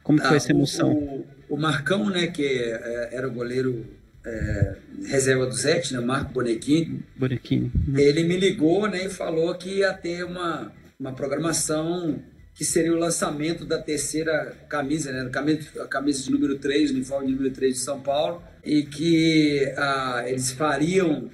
[0.04, 0.94] como foi essa emoção.
[0.94, 3.86] O, o Marcão, né, que é, é, era o goleiro
[4.26, 7.72] é, reserva do Zete, né, Marco Bonequini, Bonequini.
[7.98, 12.22] Ele me ligou né, e falou que ia ter uma, uma programação
[12.54, 17.28] que seria o lançamento da terceira camisa, né, a camisa, de número 3, o uniforme
[17.28, 21.32] de número 3 de São Paulo, e que ah, eles fariam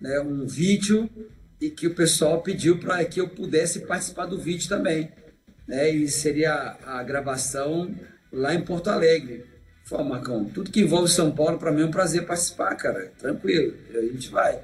[0.00, 1.08] né, um vídeo
[1.60, 5.10] e que o pessoal pediu para que eu pudesse participar do vídeo também.
[5.66, 7.94] Né, e seria a gravação
[8.32, 9.53] lá em Porto Alegre.
[9.84, 13.12] Falei, Marcão, tudo que envolve São Paulo, para mim é um prazer participar, cara.
[13.18, 14.58] Tranquilo, a gente vai.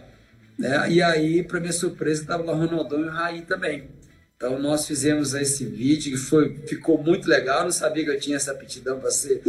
[0.59, 0.91] Né?
[0.91, 3.89] E aí, para minha surpresa, estava lá o Ronaldão e o Raí também.
[4.35, 7.59] Então, nós fizemos esse vídeo que foi, ficou muito legal.
[7.59, 9.43] Eu não sabia que eu tinha essa aptidão para ser.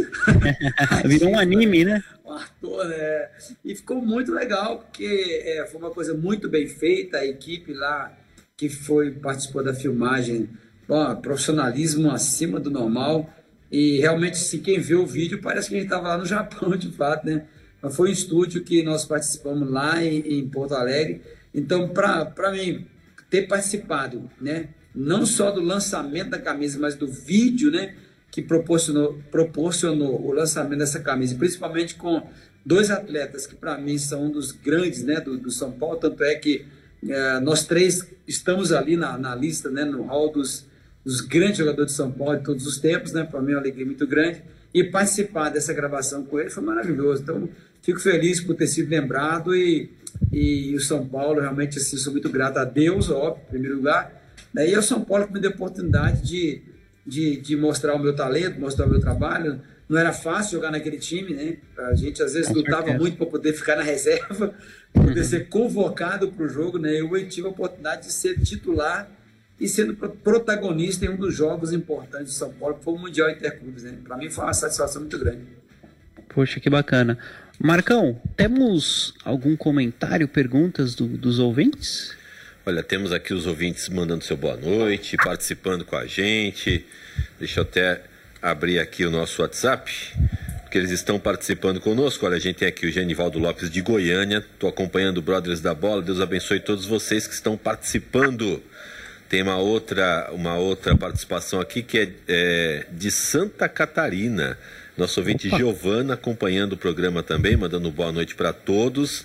[1.08, 2.04] Virou um anime, né?
[2.24, 3.28] Um ator, né?
[3.64, 7.18] E ficou muito legal, porque é, foi uma coisa muito bem feita.
[7.18, 8.16] A equipe lá
[8.56, 10.48] que foi participou da filmagem,
[10.88, 13.28] bom, profissionalismo acima do normal
[13.72, 16.76] e realmente, se quem vê o vídeo, parece que a gente estava lá no Japão,
[16.76, 17.46] de fato, né?
[17.80, 21.22] Mas foi um estúdio que nós participamos lá em, em Porto Alegre.
[21.54, 22.86] Então, para mim,
[23.30, 24.68] ter participado, né?
[24.94, 27.94] Não só do lançamento da camisa, mas do vídeo, né?
[28.30, 32.28] Que proporcionou, proporcionou o lançamento dessa camisa, principalmente com
[32.64, 35.18] dois atletas que, para mim, são um dos grandes, né?
[35.18, 35.96] Do, do São Paulo.
[35.96, 36.66] Tanto é que
[37.08, 39.82] é, nós três estamos ali na, na lista, né?
[39.82, 40.70] No hall dos
[41.04, 43.24] dos grandes jogadores de São Paulo de todos os tempos, né?
[43.24, 44.42] Para mim é uma alegria muito grande.
[44.72, 47.22] E participar dessa gravação com ele foi maravilhoso.
[47.22, 47.48] Então,
[47.82, 49.90] fico feliz por ter sido lembrado e,
[50.32, 54.22] e o São Paulo, realmente, assim, sou muito grato a Deus, óbvio, em primeiro lugar.
[54.54, 56.62] Daí é o São Paulo que me deu a oportunidade de,
[57.06, 59.60] de, de mostrar o meu talento, mostrar o meu trabalho.
[59.88, 61.56] Não era fácil jogar naquele time, né?
[61.76, 64.54] A gente às vezes lutava muito para poder ficar na reserva,
[64.92, 65.26] poder uhum.
[65.26, 66.98] ser convocado para o jogo, né?
[66.98, 69.10] Eu tive a oportunidade de ser titular
[69.62, 73.30] e sendo protagonista em um dos jogos importantes de São Paulo, que foi o Mundial
[73.30, 73.84] Interclubes.
[73.84, 73.94] Né?
[74.02, 75.42] Para mim foi uma satisfação muito grande.
[76.28, 77.16] Poxa, que bacana.
[77.60, 82.12] Marcão, temos algum comentário, perguntas do, dos ouvintes?
[82.66, 86.84] Olha, temos aqui os ouvintes mandando seu boa noite, participando com a gente.
[87.38, 88.02] Deixa eu até
[88.40, 89.92] abrir aqui o nosso WhatsApp,
[90.62, 92.26] porque eles estão participando conosco.
[92.26, 94.38] Olha, a gente tem aqui o Genivaldo Lopes de Goiânia.
[94.38, 96.02] Estou acompanhando o Brothers da Bola.
[96.02, 98.60] Deus abençoe todos vocês que estão participando.
[99.32, 104.58] Tem uma outra, uma outra participação aqui que é, é de Santa Catarina.
[104.94, 105.56] Nosso ouvinte Opa.
[105.56, 109.24] Giovana acompanhando o programa também, mandando boa noite para todos.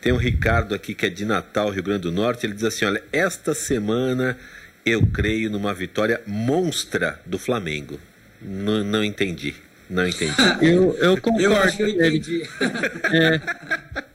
[0.00, 2.46] Tem o Ricardo aqui que é de Natal, Rio Grande do Norte.
[2.46, 4.38] Ele diz assim: olha, esta semana
[4.86, 8.00] eu creio numa vitória monstra do Flamengo.
[8.40, 9.54] N não entendi.
[9.90, 10.32] Não entendi.
[10.62, 11.44] eu, eu concordo.
[11.44, 12.42] Eu acho que eu entendi.
[13.12, 14.00] é.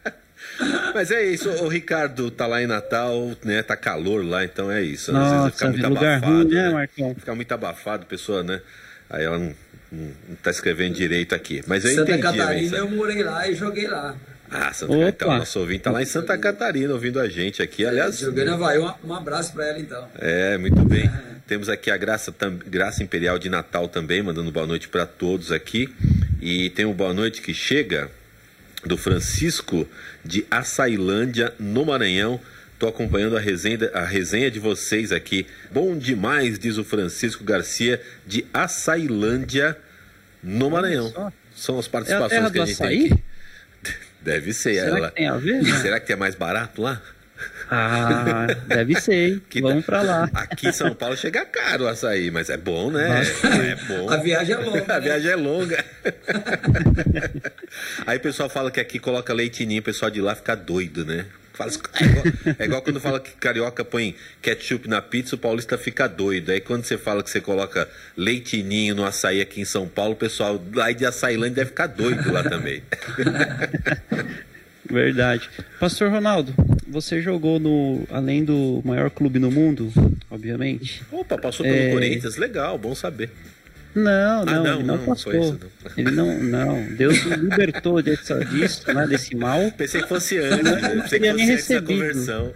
[0.93, 3.63] Mas é isso, o Ricardo tá lá em Natal, né?
[3.63, 5.12] Tá calor lá, então é isso.
[5.12, 7.15] Nossa, Às vezes fica muito lugar abafado, ruim, né, Marcão?
[7.15, 8.62] Fica muito abafado, pessoa, né?
[9.10, 9.54] Aí ela não,
[9.91, 11.62] não, não tá escrevendo direito aqui.
[11.67, 12.38] Mas eu Santa entendi.
[12.38, 14.15] Catarina eu morei lá e joguei lá.
[14.50, 17.86] Ah, Santa Catarina, então, nosso ouvinte tá lá em Santa Catarina ouvindo a gente aqui.
[17.86, 18.19] Aliás.
[18.19, 20.08] Joguei na Havaí, um, um abraço para ela então.
[20.19, 21.10] É, muito bem.
[21.47, 22.34] Temos aqui a Graça,
[22.65, 25.93] Graça Imperial de Natal também, mandando boa noite para todos aqui.
[26.41, 28.10] E tem um boa noite que chega
[28.86, 29.88] do Francisco
[30.24, 32.39] de Açailândia, no Maranhão.
[32.74, 35.46] Estou acompanhando a resenha, a resenha de vocês aqui.
[35.72, 39.78] Bom demais, diz o Francisco Garcia, de Açailândia,
[40.41, 41.32] no Maranhão.
[41.56, 43.24] São as participações é que a gente tem aqui.
[44.22, 44.76] Deve ser.
[44.76, 45.10] Será ela...
[45.10, 45.62] que tem a ver?
[45.63, 45.80] Né?
[45.80, 47.02] Será que é mais barato lá?
[47.70, 49.42] Ah, deve ser.
[49.50, 50.30] Que Vamos pra lá.
[50.34, 53.22] Aqui em São Paulo chega caro o açaí, mas é bom, né?
[53.44, 54.10] É bom.
[54.10, 54.84] A viagem é longa.
[54.94, 55.00] A né?
[55.00, 55.86] viagem é longa.
[58.06, 61.26] Aí o pessoal fala que aqui coloca leitinho, o pessoal de lá fica doido, né?
[61.54, 62.24] Fala, é, igual,
[62.60, 66.52] é igual quando fala que carioca põe ketchup na pizza, o paulista fica doido.
[66.52, 70.18] Aí quando você fala que você coloca leitinho no açaí aqui em São Paulo, o
[70.18, 72.82] pessoal lá de Açailândia deve ficar doido lá também.
[74.90, 75.50] Verdade.
[75.80, 76.54] Pastor Ronaldo,
[76.92, 79.92] você jogou no além do maior clube no mundo,
[80.30, 81.02] obviamente.
[81.12, 81.92] Opa, passou pelo é...
[81.92, 83.30] Corinthians, legal, bom saber.
[83.94, 85.34] Não, não, ah, não, ele não, não passou.
[85.34, 85.92] Isso, não.
[85.98, 86.96] Ele não, não.
[86.96, 89.70] Deus o libertou disso, disso né, desse mal.
[89.72, 90.64] Pensei que fosse antes,
[90.96, 92.54] não teria nem recebido.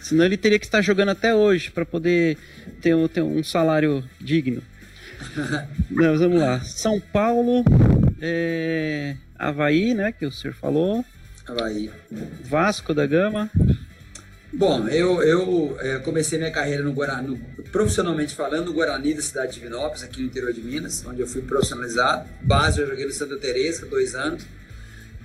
[0.00, 2.38] Senão ele teria que estar jogando até hoje para poder
[2.80, 4.62] ter, ter um salário digno.
[5.90, 6.60] Mas vamos lá.
[6.60, 7.64] São Paulo,
[8.20, 11.04] é, Havaí, né, que o senhor falou.
[11.46, 11.90] Havaí.
[12.44, 13.50] Vasco da Gama.
[14.52, 17.38] Bom, eu, eu é, comecei minha carreira no Guarani,
[17.70, 21.26] profissionalmente falando, no Guarani da cidade de Vinópolis, aqui no interior de Minas, onde eu
[21.26, 22.28] fui profissionalizado.
[22.42, 24.46] Base eu joguei no Santa Teresa, dois anos.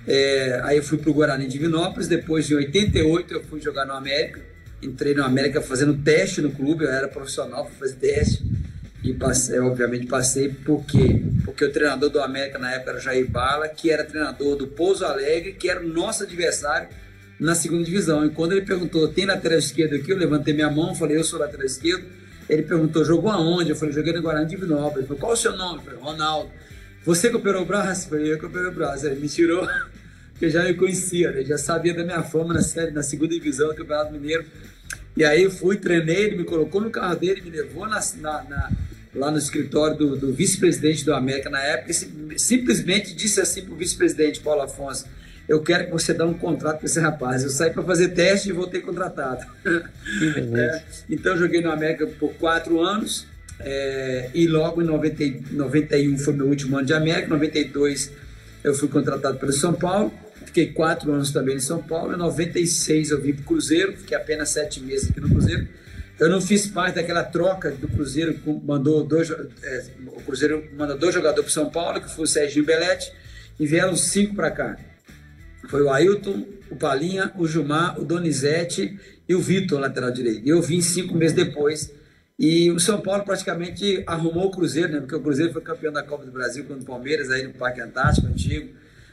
[0.06, 2.08] É, aí eu fui para o Guarani de Vinópolis.
[2.08, 4.40] Depois de 88 eu fui jogar no América.
[4.82, 8.44] Entrei no América fazendo teste no clube, eu era profissional, fui fazer teste.
[9.02, 13.68] E passei, obviamente passei porque porque o treinador do América na época era Jair Bala,
[13.68, 16.88] que era treinador do Pouso Alegre, que era o nosso adversário
[17.38, 18.24] na segunda divisão.
[18.24, 20.10] E quando ele perguntou, tem lateral esquerdo aqui?
[20.12, 22.04] Eu levantei minha mão, falei, eu sou lateral esquerdo.
[22.48, 23.70] Ele perguntou, jogou aonde?
[23.70, 24.98] Eu falei, joguei no Guarani de Vinópolis.
[24.98, 25.78] Ele falou, qual o seu nome?
[25.78, 26.50] Eu falei, Ronaldo.
[27.04, 28.06] Você que operou o braço?
[28.06, 29.06] Eu falei, eu que operei o braço.
[29.06, 29.66] Ele me tirou,
[30.32, 31.42] porque já me conhecia, né?
[31.42, 34.44] já sabia da minha fama na série, na segunda divisão do Campeonato Mineiro.
[35.16, 38.70] E aí fui, treinei, ele me colocou no carro dele, me levou na, na, na
[39.14, 43.74] lá no escritório do, do vice-presidente do América na época, e simplesmente disse assim para
[43.74, 45.06] o vice-presidente Paulo Afonso,
[45.48, 47.42] eu quero que você dê um contrato para esse rapaz.
[47.42, 49.44] Eu saí para fazer teste e voltei contratado.
[49.66, 53.26] é, então joguei no América por quatro anos
[53.60, 58.10] é, e logo em 90, 91 foi meu último ano de América, 92
[58.64, 60.12] eu fui contratado pelo São Paulo,
[60.46, 64.16] fiquei quatro anos também em São Paulo, em 96 eu vim para o Cruzeiro, fiquei
[64.16, 65.66] apenas sete meses aqui no Cruzeiro,
[66.22, 71.12] eu não fiz parte daquela troca do Cruzeiro, mandou dois, é, o Cruzeiro mandou dois
[71.12, 73.12] jogadores para São Paulo, que foi o Serginho Belete,
[73.58, 74.78] e vieram cinco para cá.
[75.68, 80.46] Foi o Ailton, o Palinha, o Gilmar, o Donizete e o Vitor, lateral direito.
[80.46, 81.92] E eu vim cinco meses depois.
[82.38, 85.00] E o São Paulo praticamente arrumou o Cruzeiro, né?
[85.00, 87.80] Porque o Cruzeiro foi campeão da Copa do Brasil contra o Palmeiras, aí no Parque
[87.80, 88.70] Antártico antigo.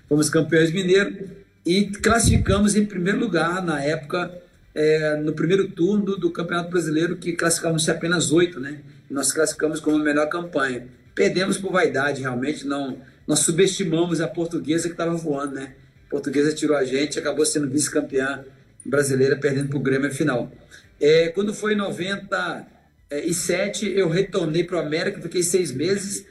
[0.07, 1.29] Fomos campeões mineiros
[1.65, 4.31] e classificamos em primeiro lugar na época
[4.73, 8.81] é, no primeiro turno do Campeonato Brasileiro, que classificamos apenas oito, né?
[9.09, 10.87] Nós classificamos como a melhor campanha.
[11.15, 12.97] Perdemos por vaidade, realmente, não.
[13.27, 15.73] Nós subestimamos a portuguesa que estava voando, né?
[16.07, 18.43] A portuguesa tirou a gente, acabou sendo vice-campeã
[18.85, 20.51] brasileira, perdendo para o Grêmio final.
[20.99, 26.25] É, quando foi em 97, eu retornei para o América, fiquei seis meses,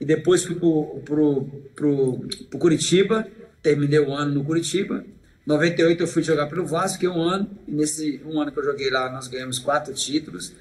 [0.00, 2.26] e depois fui para o
[2.58, 3.26] Curitiba,
[3.62, 5.04] terminei o ano no Curitiba,
[5.46, 8.58] 98 eu fui jogar pelo Vasco, que é um ano, e nesse um ano que
[8.58, 10.52] eu joguei lá nós ganhamos quatro títulos.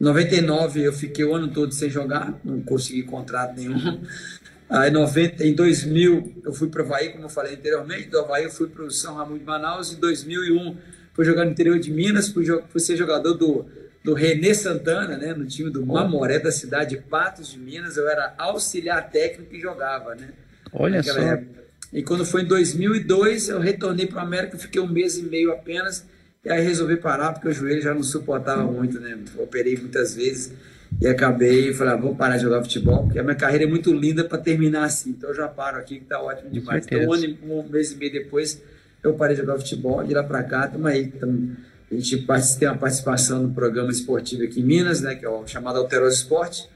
[0.00, 4.00] 99 eu fiquei o ano todo sem jogar, não consegui contrato nenhum.
[4.68, 8.44] Aí 90, em 2000 eu fui para o Havaí, como eu falei anteriormente, do Havaí
[8.44, 10.76] eu fui para o São Ramon de Manaus, em 2001
[11.12, 13.66] fui jogar no interior de Minas, fui, fui ser jogador do,
[14.02, 18.08] do Renê Santana, né, no time do Mamoré da cidade de Patos de Minas, eu
[18.08, 20.30] era auxiliar técnico e jogava, né?
[20.72, 21.20] Olha só.
[21.20, 21.63] Época.
[21.94, 25.52] E quando foi em 2002, eu retornei para o América, fiquei um mês e meio
[25.52, 26.04] apenas,
[26.44, 29.16] e aí resolvi parar porque o joelho já não suportava muito, né?
[29.38, 30.52] Operei muitas vezes
[31.00, 33.92] e acabei falei, ah, vou parar de jogar futebol, porque a minha carreira é muito
[33.92, 35.10] linda para terminar assim.
[35.10, 36.84] Então eu já paro aqui, que tá ótimo demais.
[36.84, 38.60] Então, um, ano, um mês e meio depois,
[39.00, 41.06] eu parei de jogar futebol, de lá para cá, estamos aí.
[41.12, 41.56] Tamo,
[41.92, 42.26] a gente
[42.58, 45.14] tem uma participação no programa esportivo aqui em Minas, né?
[45.14, 46.68] Que é o chamado Alterosa Esporte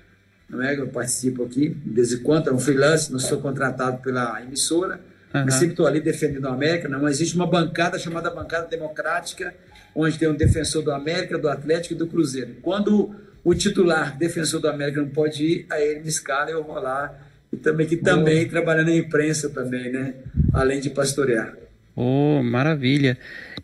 [0.49, 0.79] não é?
[0.79, 5.01] Eu participo aqui, de vez em quando, é um freelance, não sou contratado pela emissora,
[5.35, 5.45] uhum.
[5.45, 6.89] mas sempre estou ali defendendo a América.
[6.89, 9.55] Não existe uma bancada chamada Bancada Democrática,
[9.95, 12.57] onde tem um defensor do América, do Atlético e do Cruzeiro.
[12.63, 16.65] Quando o titular, defensor do América, não pode ir, aí ele me escala e eu
[16.65, 17.15] vou lá.
[17.53, 20.15] E também, que também, trabalhando na imprensa também, né?
[20.53, 21.57] além de pastorear.
[21.97, 23.19] Oh, maravilha.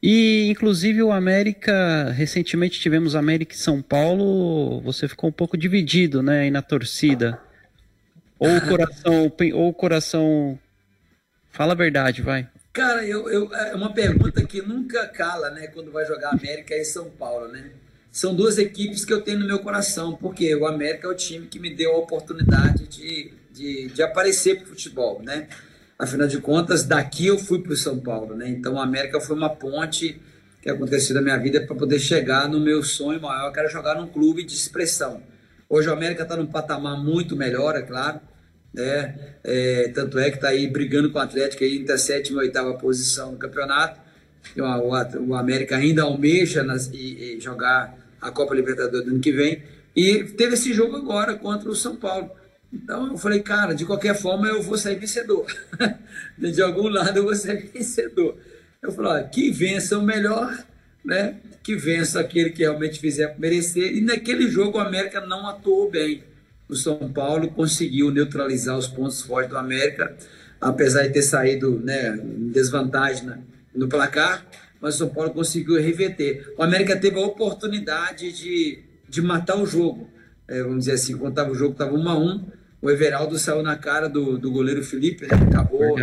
[0.06, 6.22] E, inclusive, o América, recentemente tivemos América e São Paulo, você ficou um pouco dividido,
[6.22, 7.40] né, aí na torcida.
[8.38, 10.58] Ou o coração, ou o coração,
[11.50, 12.46] fala a verdade, vai.
[12.74, 16.84] Cara, eu, eu, é uma pergunta que nunca cala, né, quando vai jogar América e
[16.84, 17.70] São Paulo, né?
[18.12, 21.46] São duas equipes que eu tenho no meu coração, porque o América é o time
[21.46, 25.48] que me deu a oportunidade de, de, de aparecer pro futebol, né?
[25.98, 28.48] Afinal de contas, daqui eu fui para o São Paulo, né?
[28.48, 30.20] Então, a América foi uma ponte
[30.60, 33.94] que aconteceu na minha vida para poder chegar no meu sonho maior, que era jogar
[33.94, 35.22] num clube de expressão.
[35.68, 38.20] Hoje, a América está num patamar muito melhor, é claro.
[38.72, 39.36] Né?
[39.44, 42.74] É, tanto é que está aí brigando com o Atlético aí a sétima e oitava
[42.74, 44.00] posição no campeonato.
[44.56, 49.20] O, o, o América ainda almeja nas, e, e jogar a Copa Libertadores do ano
[49.20, 49.62] que vem.
[49.94, 52.30] E teve esse jogo agora contra o São Paulo.
[52.74, 55.46] Então eu falei, cara, de qualquer forma eu vou sair vencedor.
[56.36, 58.36] de algum lado eu vou sair vencedor.
[58.82, 60.52] Eu falei, ó, que vença o melhor,
[61.04, 61.36] né?
[61.62, 63.96] Que vença aquele que realmente fizer merecer.
[63.96, 66.24] E naquele jogo o América não atuou bem.
[66.68, 70.16] O São Paulo conseguiu neutralizar os pontos fortes do América,
[70.60, 73.30] apesar de ter saído né, em desvantagem
[73.74, 74.44] no placar,
[74.80, 76.52] mas o São Paulo conseguiu reverter.
[76.58, 80.10] O América teve a oportunidade de, de matar o jogo.
[80.48, 83.62] É, vamos dizer assim, quando estava o jogo, estava 1 a 1 o Everaldo saiu
[83.62, 85.34] na cara do, do goleiro Felipe, né?
[85.48, 85.96] acabou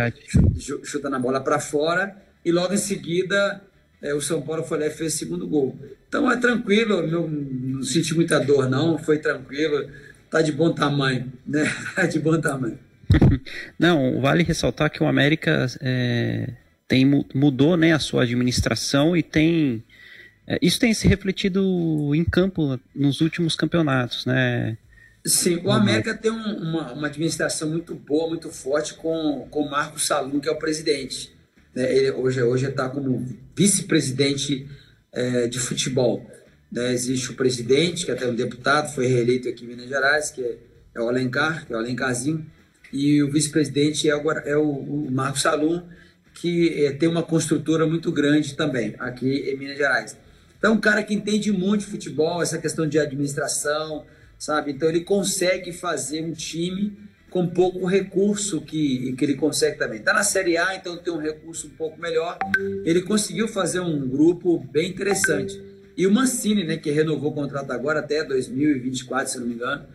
[0.82, 3.62] chutando a bola para fora e logo em seguida
[4.02, 5.78] é, o São Paulo foi lá e fez o segundo gol.
[6.08, 9.88] Então é tranquilo, meu, não senti muita dor não, foi tranquilo,
[10.28, 11.72] tá de bom tamanho, né?
[11.94, 12.76] Tá de bom tamanho.
[13.78, 16.48] Não, vale ressaltar que o América é,
[16.88, 17.04] tem,
[17.34, 19.84] mudou né, a sua administração e tem.
[20.46, 24.78] É, isso tem se refletido em campo nos últimos campeonatos, né?
[25.24, 29.70] Sim, o América tem um, uma, uma, administração muito boa, muito forte com, com o
[29.70, 31.32] Marco Salum, que é o presidente.
[31.72, 31.96] Né?
[31.96, 34.68] Ele hoje hoje está como vice-presidente
[35.12, 36.28] é, de futebol.
[36.70, 36.92] Né?
[36.92, 40.42] Existe o presidente, que é até um deputado, foi reeleito aqui em Minas Gerais, que
[40.42, 40.58] é,
[40.96, 42.44] é o Alencar, que é o Alencarzinho,
[42.92, 45.82] e o vice-presidente é, o, é o, o Marco Salum,
[46.34, 50.16] que é, tem uma construtora muito grande também aqui em Minas Gerais.
[50.58, 54.04] Então, um cara que entende muito de futebol, essa questão de administração,
[54.42, 54.72] sabe?
[54.72, 56.98] Então ele consegue fazer um time
[57.30, 60.00] com pouco recurso que, que ele consegue também.
[60.00, 62.36] Está na Série A, então tem um recurso um pouco melhor.
[62.84, 65.62] Ele conseguiu fazer um grupo bem interessante.
[65.96, 69.86] E o Mancini, né, que renovou o contrato agora até 2024, se não me engano,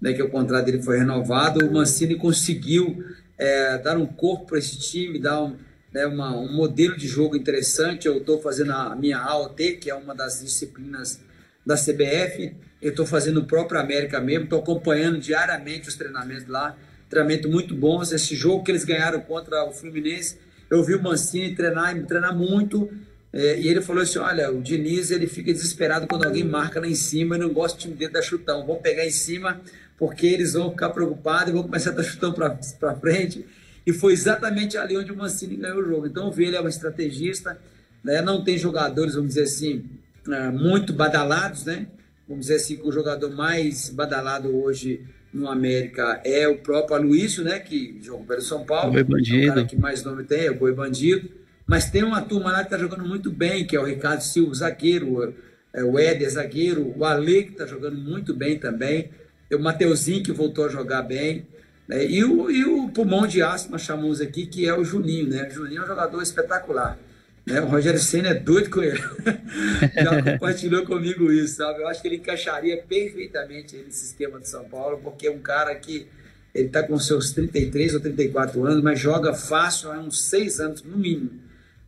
[0.00, 3.04] né, que o contrato dele foi renovado, o Mancini conseguiu
[3.36, 5.56] é, dar um corpo para esse time, dar um,
[5.92, 8.06] né, uma, um modelo de jogo interessante.
[8.06, 11.20] Eu estou fazendo a minha AOT, que é uma das disciplinas
[11.66, 16.76] da CBF, eu estou fazendo o próprio América mesmo, estou acompanhando diariamente os treinamentos lá,
[17.08, 18.12] treinamento muito bons.
[18.12, 20.38] Esse jogo que eles ganharam contra o Fluminense,
[20.70, 22.90] eu vi o Mancini treinar, treinar muito,
[23.32, 26.86] é, e ele falou assim: olha, o Diniz ele fica desesperado quando alguém marca lá
[26.86, 28.66] em cima e não gosta do time dele dar chutão.
[28.66, 29.60] Vão pegar em cima
[29.98, 33.46] porque eles vão ficar preocupados e vão começar a dar chutão para frente.
[33.86, 36.06] E foi exatamente ali onde o Mancini ganhou o jogo.
[36.06, 37.58] Então, vi ele é um estrategista,
[38.02, 38.20] né?
[38.20, 39.84] não tem jogadores, vamos dizer assim,
[40.28, 41.86] é, muito badalados, né?
[42.28, 47.44] Vamos dizer assim, que o jogador mais badalado hoje no América é o próprio Aloysio,
[47.44, 47.60] né?
[47.60, 48.92] Que joga pelo São Paulo.
[48.92, 49.36] Boi Bandido.
[49.36, 51.28] É o cara que mais nome tem, é o Boi Bandido.
[51.66, 54.54] Mas tem uma turma lá que está jogando muito bem, que é o Ricardo Silva,
[54.54, 55.34] zagueiro,
[55.72, 59.10] é o Éder, zagueiro, o Ale, que está jogando muito bem também,
[59.52, 61.46] o Mateuzinho, que voltou a jogar bem,
[61.86, 62.04] né?
[62.04, 65.48] e, o, e o pulmão de nós chamamos aqui, que é o Juninho, né?
[65.48, 66.98] O Juninho é um jogador espetacular.
[67.46, 67.60] Né?
[67.60, 69.00] O Rogério Senna é doido com ele.
[69.94, 71.80] Já compartilhou comigo isso, sabe?
[71.80, 75.74] Eu acho que ele encaixaria perfeitamente nesse esquema de São Paulo, porque é um cara
[75.76, 76.08] que
[76.52, 80.82] ele está com seus 33 ou 34 anos, mas joga fácil há uns 6 anos,
[80.82, 81.30] no mínimo,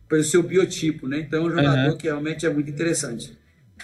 [0.07, 1.19] pelo seu biotipo, né?
[1.19, 1.97] Então é um jogador uhum.
[1.97, 3.37] que realmente é muito interessante.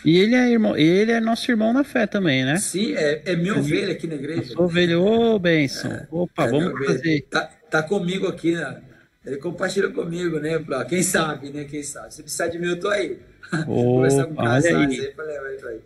[0.03, 2.57] E ele é, irmão, ele é nosso irmão na fé também, né?
[2.57, 4.53] Sim, é, é minha ovelha aqui na igreja.
[4.57, 5.91] Ovelha, ô, benção.
[5.91, 7.21] É, Opa, é vamos fazer.
[7.29, 8.81] Tá, tá comigo aqui, né?
[9.25, 10.59] Ele compartilhou comigo, né?
[10.59, 11.63] Pra, quem sabe, né?
[11.63, 12.13] Quem sabe.
[12.13, 13.17] Se precisar de mim, eu tô aí.
[13.65, 15.79] Conversar com casais aí, aí aí.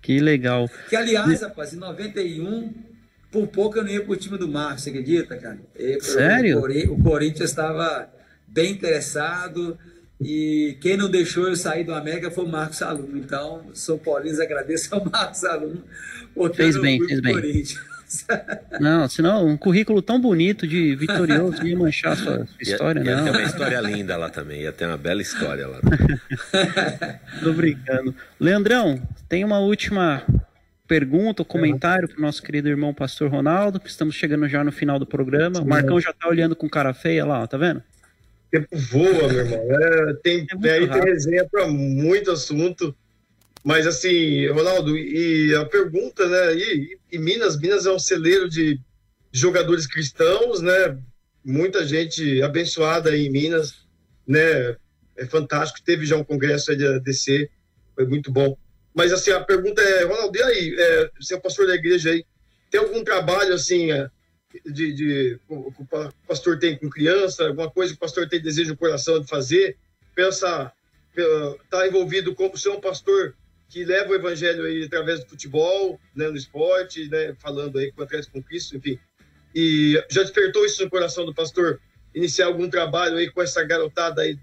[0.00, 0.68] Que legal.
[0.88, 2.72] Que, aliás, rapaz, em 91,
[3.30, 5.58] por pouco eu não ia pro time do Marcos, você acredita, cara?
[6.00, 6.58] Sério?
[6.58, 8.08] O, o Corinthians estava
[8.46, 9.78] bem interessado
[10.20, 13.18] e quem não deixou eu sair do América foi o Marcos Aluno.
[13.18, 15.82] Então, São Paulino agradeço ao Marcos Aluno
[16.34, 17.34] por fez bem, fez bem.
[17.34, 17.93] Corinthians.
[18.80, 23.16] Não, senão um currículo tão bonito de vitorioso ia manchar a sua história, ia, ia
[23.16, 23.26] não.
[23.26, 25.80] Ia ter uma história linda lá também, ia ter uma bela história lá.
[27.42, 28.14] Tô brincando.
[28.38, 30.22] Leandrão, tem uma última
[30.86, 34.98] pergunta, comentário para o nosso querido irmão Pastor Ronaldo, que estamos chegando já no final
[34.98, 35.60] do programa.
[35.60, 37.82] O Marcão já tá olhando com cara feia lá, ó, tá vendo?
[38.54, 39.60] tempo voa, meu irmão.
[39.70, 42.94] É, tem, é aí tem resenha para muito assunto.
[43.64, 46.54] Mas assim, Ronaldo, e a pergunta, né?
[46.54, 48.78] E, e, Minas, Minas é um celeiro de
[49.32, 50.98] jogadores cristãos, né?
[51.42, 53.86] Muita gente abençoada aí em Minas,
[54.26, 54.76] né?
[55.16, 55.82] É fantástico.
[55.82, 57.50] Teve já um congresso aí de ADC,
[57.94, 58.54] foi muito bom.
[58.94, 60.76] Mas assim, a pergunta é, Ronaldo, e aí?
[60.78, 62.22] É, você é pastor da igreja aí,
[62.70, 64.10] tem algum trabalho assim é,
[64.66, 68.72] de, de, que o pastor tem com criança, alguma coisa que o pastor tem desejo
[68.72, 69.78] no coração de fazer?
[70.14, 70.70] Pensa,
[71.70, 73.34] tá envolvido como ser um pastor
[73.68, 78.02] que leva o evangelho aí através do futebol, né, no esporte, né, falando aí com
[78.02, 78.98] a com Cristo, enfim.
[79.54, 81.80] E já despertou isso no coração do pastor
[82.14, 84.38] iniciar algum trabalho aí com essa garotada aí,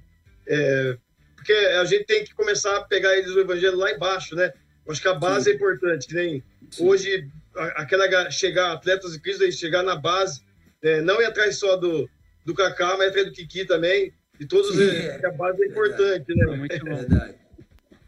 [0.48, 0.98] é,
[1.36, 4.54] porque a gente tem que começar a pegar eles o evangelho lá embaixo, né?
[4.86, 5.52] Eu acho que a base Sim.
[5.52, 6.44] é importante, nem
[6.80, 10.42] hoje aquela chegar atletas de Cristo aí chegar na base,
[10.82, 12.10] é, não ir atrás só do
[12.46, 15.68] do Kaká, mas atrás do Kiki também, e todos Sim, eles, é, a base é
[15.68, 16.46] importante, né?
[16.52, 16.96] É muito bom.
[16.96, 17.36] Verdade.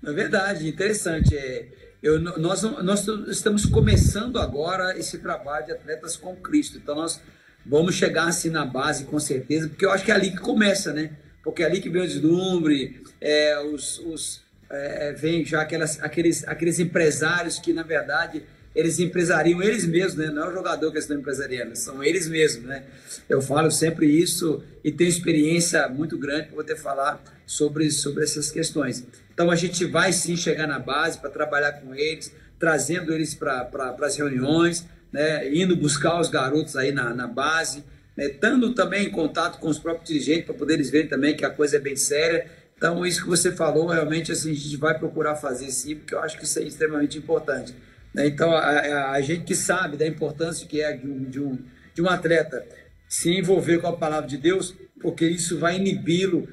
[0.05, 1.35] É verdade, interessante.
[1.35, 1.67] É,
[2.01, 6.77] eu, nós, nós estamos começando agora esse trabalho de atletas com Cristo.
[6.77, 7.21] Então, nós
[7.65, 10.91] vamos chegar assim na base, com certeza, porque eu acho que é ali que começa,
[10.91, 11.11] né?
[11.41, 16.45] Porque é ali que vem o deslumbre, é, os, os, é, vem já aquelas, aqueles,
[16.45, 18.43] aqueles empresários que, na verdade,
[18.75, 20.31] eles empresariam eles mesmos, né?
[20.31, 22.83] Não é o jogador que estão empresariando, são eles mesmos, né?
[23.29, 28.49] Eu falo sempre isso e tenho experiência muito grande para poder falar sobre, sobre essas
[28.51, 29.05] questões.
[29.33, 33.65] Então a gente vai sim chegar na base para trabalhar com eles, trazendo eles para
[33.65, 35.53] pra, as reuniões, né?
[35.53, 37.83] Indo buscar os garotos aí na, na base,
[38.15, 38.27] né?
[38.27, 41.49] estando também em contato com os próprios dirigentes para poder eles verem também que a
[41.49, 42.45] coisa é bem séria.
[42.77, 46.19] Então isso que você falou, realmente assim, a gente vai procurar fazer sim, porque eu
[46.19, 47.73] acho que isso é extremamente importante.
[48.13, 48.27] Né?
[48.27, 51.57] Então, a, a, a, gente que sabe da importância que é de um, de, um,
[51.93, 52.63] de um atleta
[53.07, 56.47] se envolver com a palavra de Deus, porque isso vai inibi-lo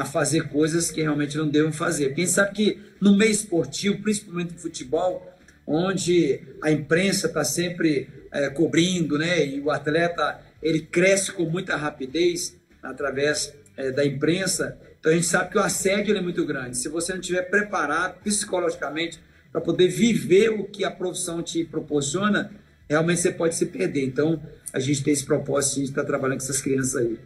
[0.00, 2.08] a fazer coisas que realmente não devem fazer.
[2.08, 5.30] Porque a gente sabe que no meio esportivo, principalmente no futebol,
[5.66, 11.76] onde a imprensa está sempre é, cobrindo, né, e o atleta ele cresce com muita
[11.76, 16.78] rapidez através é, da imprensa, então a gente sabe que o assédio é muito grande.
[16.78, 19.20] Se você não estiver preparado psicologicamente
[19.52, 22.50] para poder viver o que a profissão te proporciona,
[22.88, 24.02] realmente você pode se perder.
[24.02, 24.42] Então,
[24.72, 27.18] a gente tem esse propósito de estar trabalhando com essas crianças aí.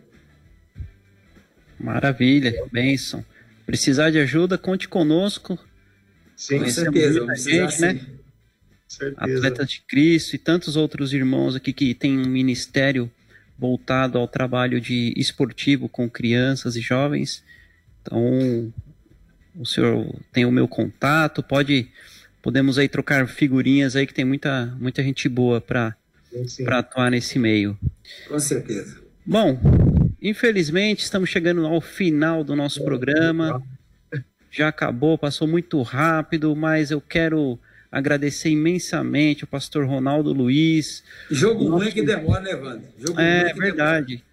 [1.79, 3.25] Maravilha, benção.
[3.67, 5.59] Precisar de ajuda, conte conosco.
[6.37, 7.19] Sim, com certeza.
[7.19, 8.01] Muita gente, né?
[9.17, 13.11] Atletas de Cristo e tantos outros irmãos aqui que têm um ministério
[13.59, 17.45] voltado ao trabalho de esportivo com crianças e jovens.
[18.01, 18.73] Então,
[19.55, 21.89] o senhor tem o meu contato, pode
[22.41, 25.95] podemos aí trocar figurinhas aí que tem muita, muita gente boa para
[26.65, 27.79] para atuar nesse meio.
[28.29, 29.01] Com certeza.
[29.25, 29.59] Bom,
[30.21, 33.63] infelizmente estamos chegando ao final do nosso programa.
[34.51, 37.59] Já acabou, passou muito rápido, mas eu quero
[37.91, 41.03] agradecer imensamente o pastor Ronaldo Luiz.
[41.31, 41.85] Jogo nosso...
[41.85, 42.89] ruim que demora, né, Evandro?
[42.99, 44.25] Jogo é verdade.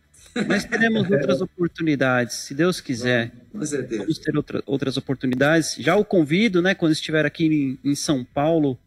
[0.48, 3.32] Mas teremos outras oportunidades, se Deus quiser.
[3.52, 4.02] Com certeza.
[4.02, 5.76] Vamos ter outra, outras oportunidades.
[5.80, 7.46] Já o convido, né, quando estiver aqui
[7.84, 8.78] em, em São Paulo,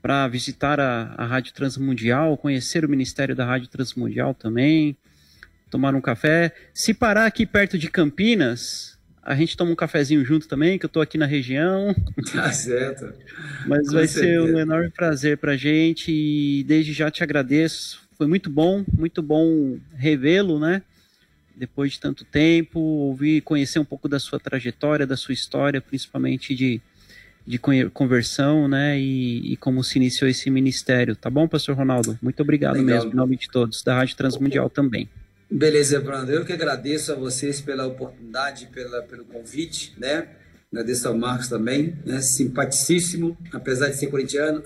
[0.00, 4.96] para visitar a, a Rádio Transmundial, conhecer o Ministério da Rádio Transmundial também,
[5.76, 6.54] tomar um café.
[6.72, 10.88] Se parar aqui perto de Campinas, a gente toma um cafezinho junto também, que eu
[10.88, 11.94] estou aqui na região.
[12.32, 13.12] Tá certo.
[13.66, 14.46] Mas Com vai certeza.
[14.46, 18.82] ser um enorme prazer para a gente e desde já te agradeço foi muito bom,
[18.96, 20.80] muito bom revê-lo, né?
[21.54, 26.54] Depois de tanto tempo, ouvir, conhecer um pouco da sua trajetória, da sua história, principalmente
[26.54, 26.80] de,
[27.46, 27.58] de
[27.92, 28.98] conversão, né?
[28.98, 31.14] E, e como se iniciou esse ministério.
[31.14, 32.18] Tá bom, pastor Ronaldo?
[32.22, 32.96] Muito obrigado Legal.
[32.96, 35.10] mesmo, em nome de todos, da Rádio Transmundial também.
[35.50, 36.32] Beleza, Brando.
[36.32, 40.28] Eu que agradeço a vocês pela oportunidade, pela, pelo convite, né?
[40.72, 42.20] Agradeço ao Marcos também, né?
[42.20, 44.62] Simpaticíssimo, apesar de ser corintiano.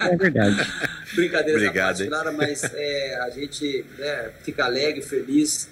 [0.00, 0.56] É verdade.
[1.14, 5.68] Brincadeira Obrigado, parte, mas é, a gente né, fica alegre, feliz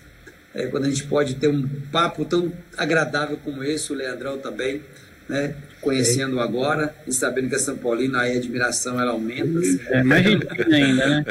[0.55, 4.83] é, quando a gente pode ter um papo tão agradável como esse, o Leandrão também,
[5.29, 5.55] né?
[5.81, 6.43] Conhecendo é.
[6.43, 9.59] agora e sabendo que é São Paulino, aí a admiração ela aumenta.
[9.59, 9.81] Assim.
[9.91, 11.25] É mais ainda, né?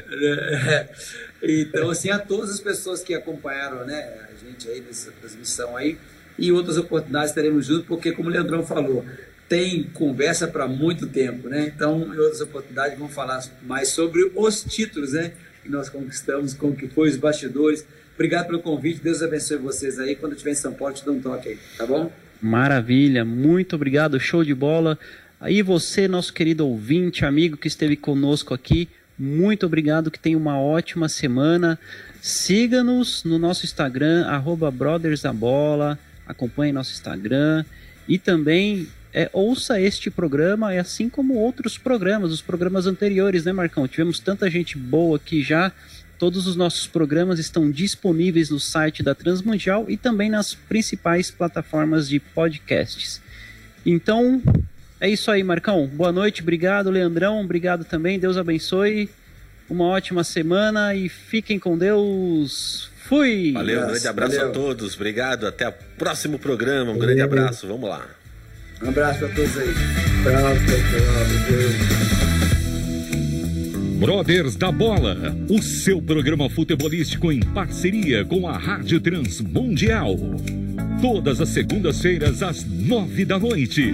[1.42, 5.98] Então, assim, a todas as pessoas que acompanharam né, a gente aí nessa transmissão aí,
[6.38, 9.06] e outras oportunidades teremos juntos, porque, como o Leandrão falou,
[9.50, 11.72] tem conversa para muito tempo, né?
[11.76, 15.34] Então, em outras oportunidades, vamos falar mais sobre os títulos, né?
[15.62, 17.86] Que nós conquistamos, como que foi os bastidores.
[18.16, 20.16] Obrigado pelo convite, Deus abençoe vocês aí.
[20.16, 22.12] Quando estiver em São Paulo, te dou um toque aí, tá bom?
[22.42, 24.98] Maravilha, muito obrigado, show de bola.
[25.40, 28.88] Aí você, nosso querido ouvinte, amigo que esteve conosco aqui,
[29.18, 31.78] Muito obrigado, que tenha uma ótima semana.
[32.22, 35.98] Siga-nos no nosso Instagram, arroba Brothers da Bola.
[36.26, 37.66] Acompanhe nosso Instagram.
[38.08, 43.88] E também é, ouça este programa, assim como outros programas, os programas anteriores, né, Marcão?
[43.88, 45.72] Tivemos tanta gente boa aqui já.
[46.18, 52.08] Todos os nossos programas estão disponíveis no site da Transmundial e também nas principais plataformas
[52.08, 53.22] de podcasts.
[53.86, 54.42] Então,
[55.02, 55.88] é isso aí, Marcão.
[55.88, 57.42] Boa noite, obrigado, Leandrão.
[57.42, 58.20] Obrigado também.
[58.20, 59.10] Deus abençoe.
[59.68, 62.92] Uma ótima semana e fiquem com Deus.
[62.98, 63.52] Fui!
[63.52, 64.52] Valeu, um grande abraço Valeu.
[64.52, 64.96] a todos.
[64.96, 65.48] Obrigado.
[65.48, 66.92] Até o próximo programa.
[66.92, 67.00] Um Valeu.
[67.00, 67.68] grande abraço.
[67.68, 68.06] Vamos lá.
[68.84, 69.74] Um abraço para todos aí.
[70.22, 70.62] Abraço,
[74.00, 80.16] Brothers da Bola, o seu programa futebolístico em parceria com a Rádio Transmundial.
[81.02, 83.94] Todas as segundas-feiras às nove da noite.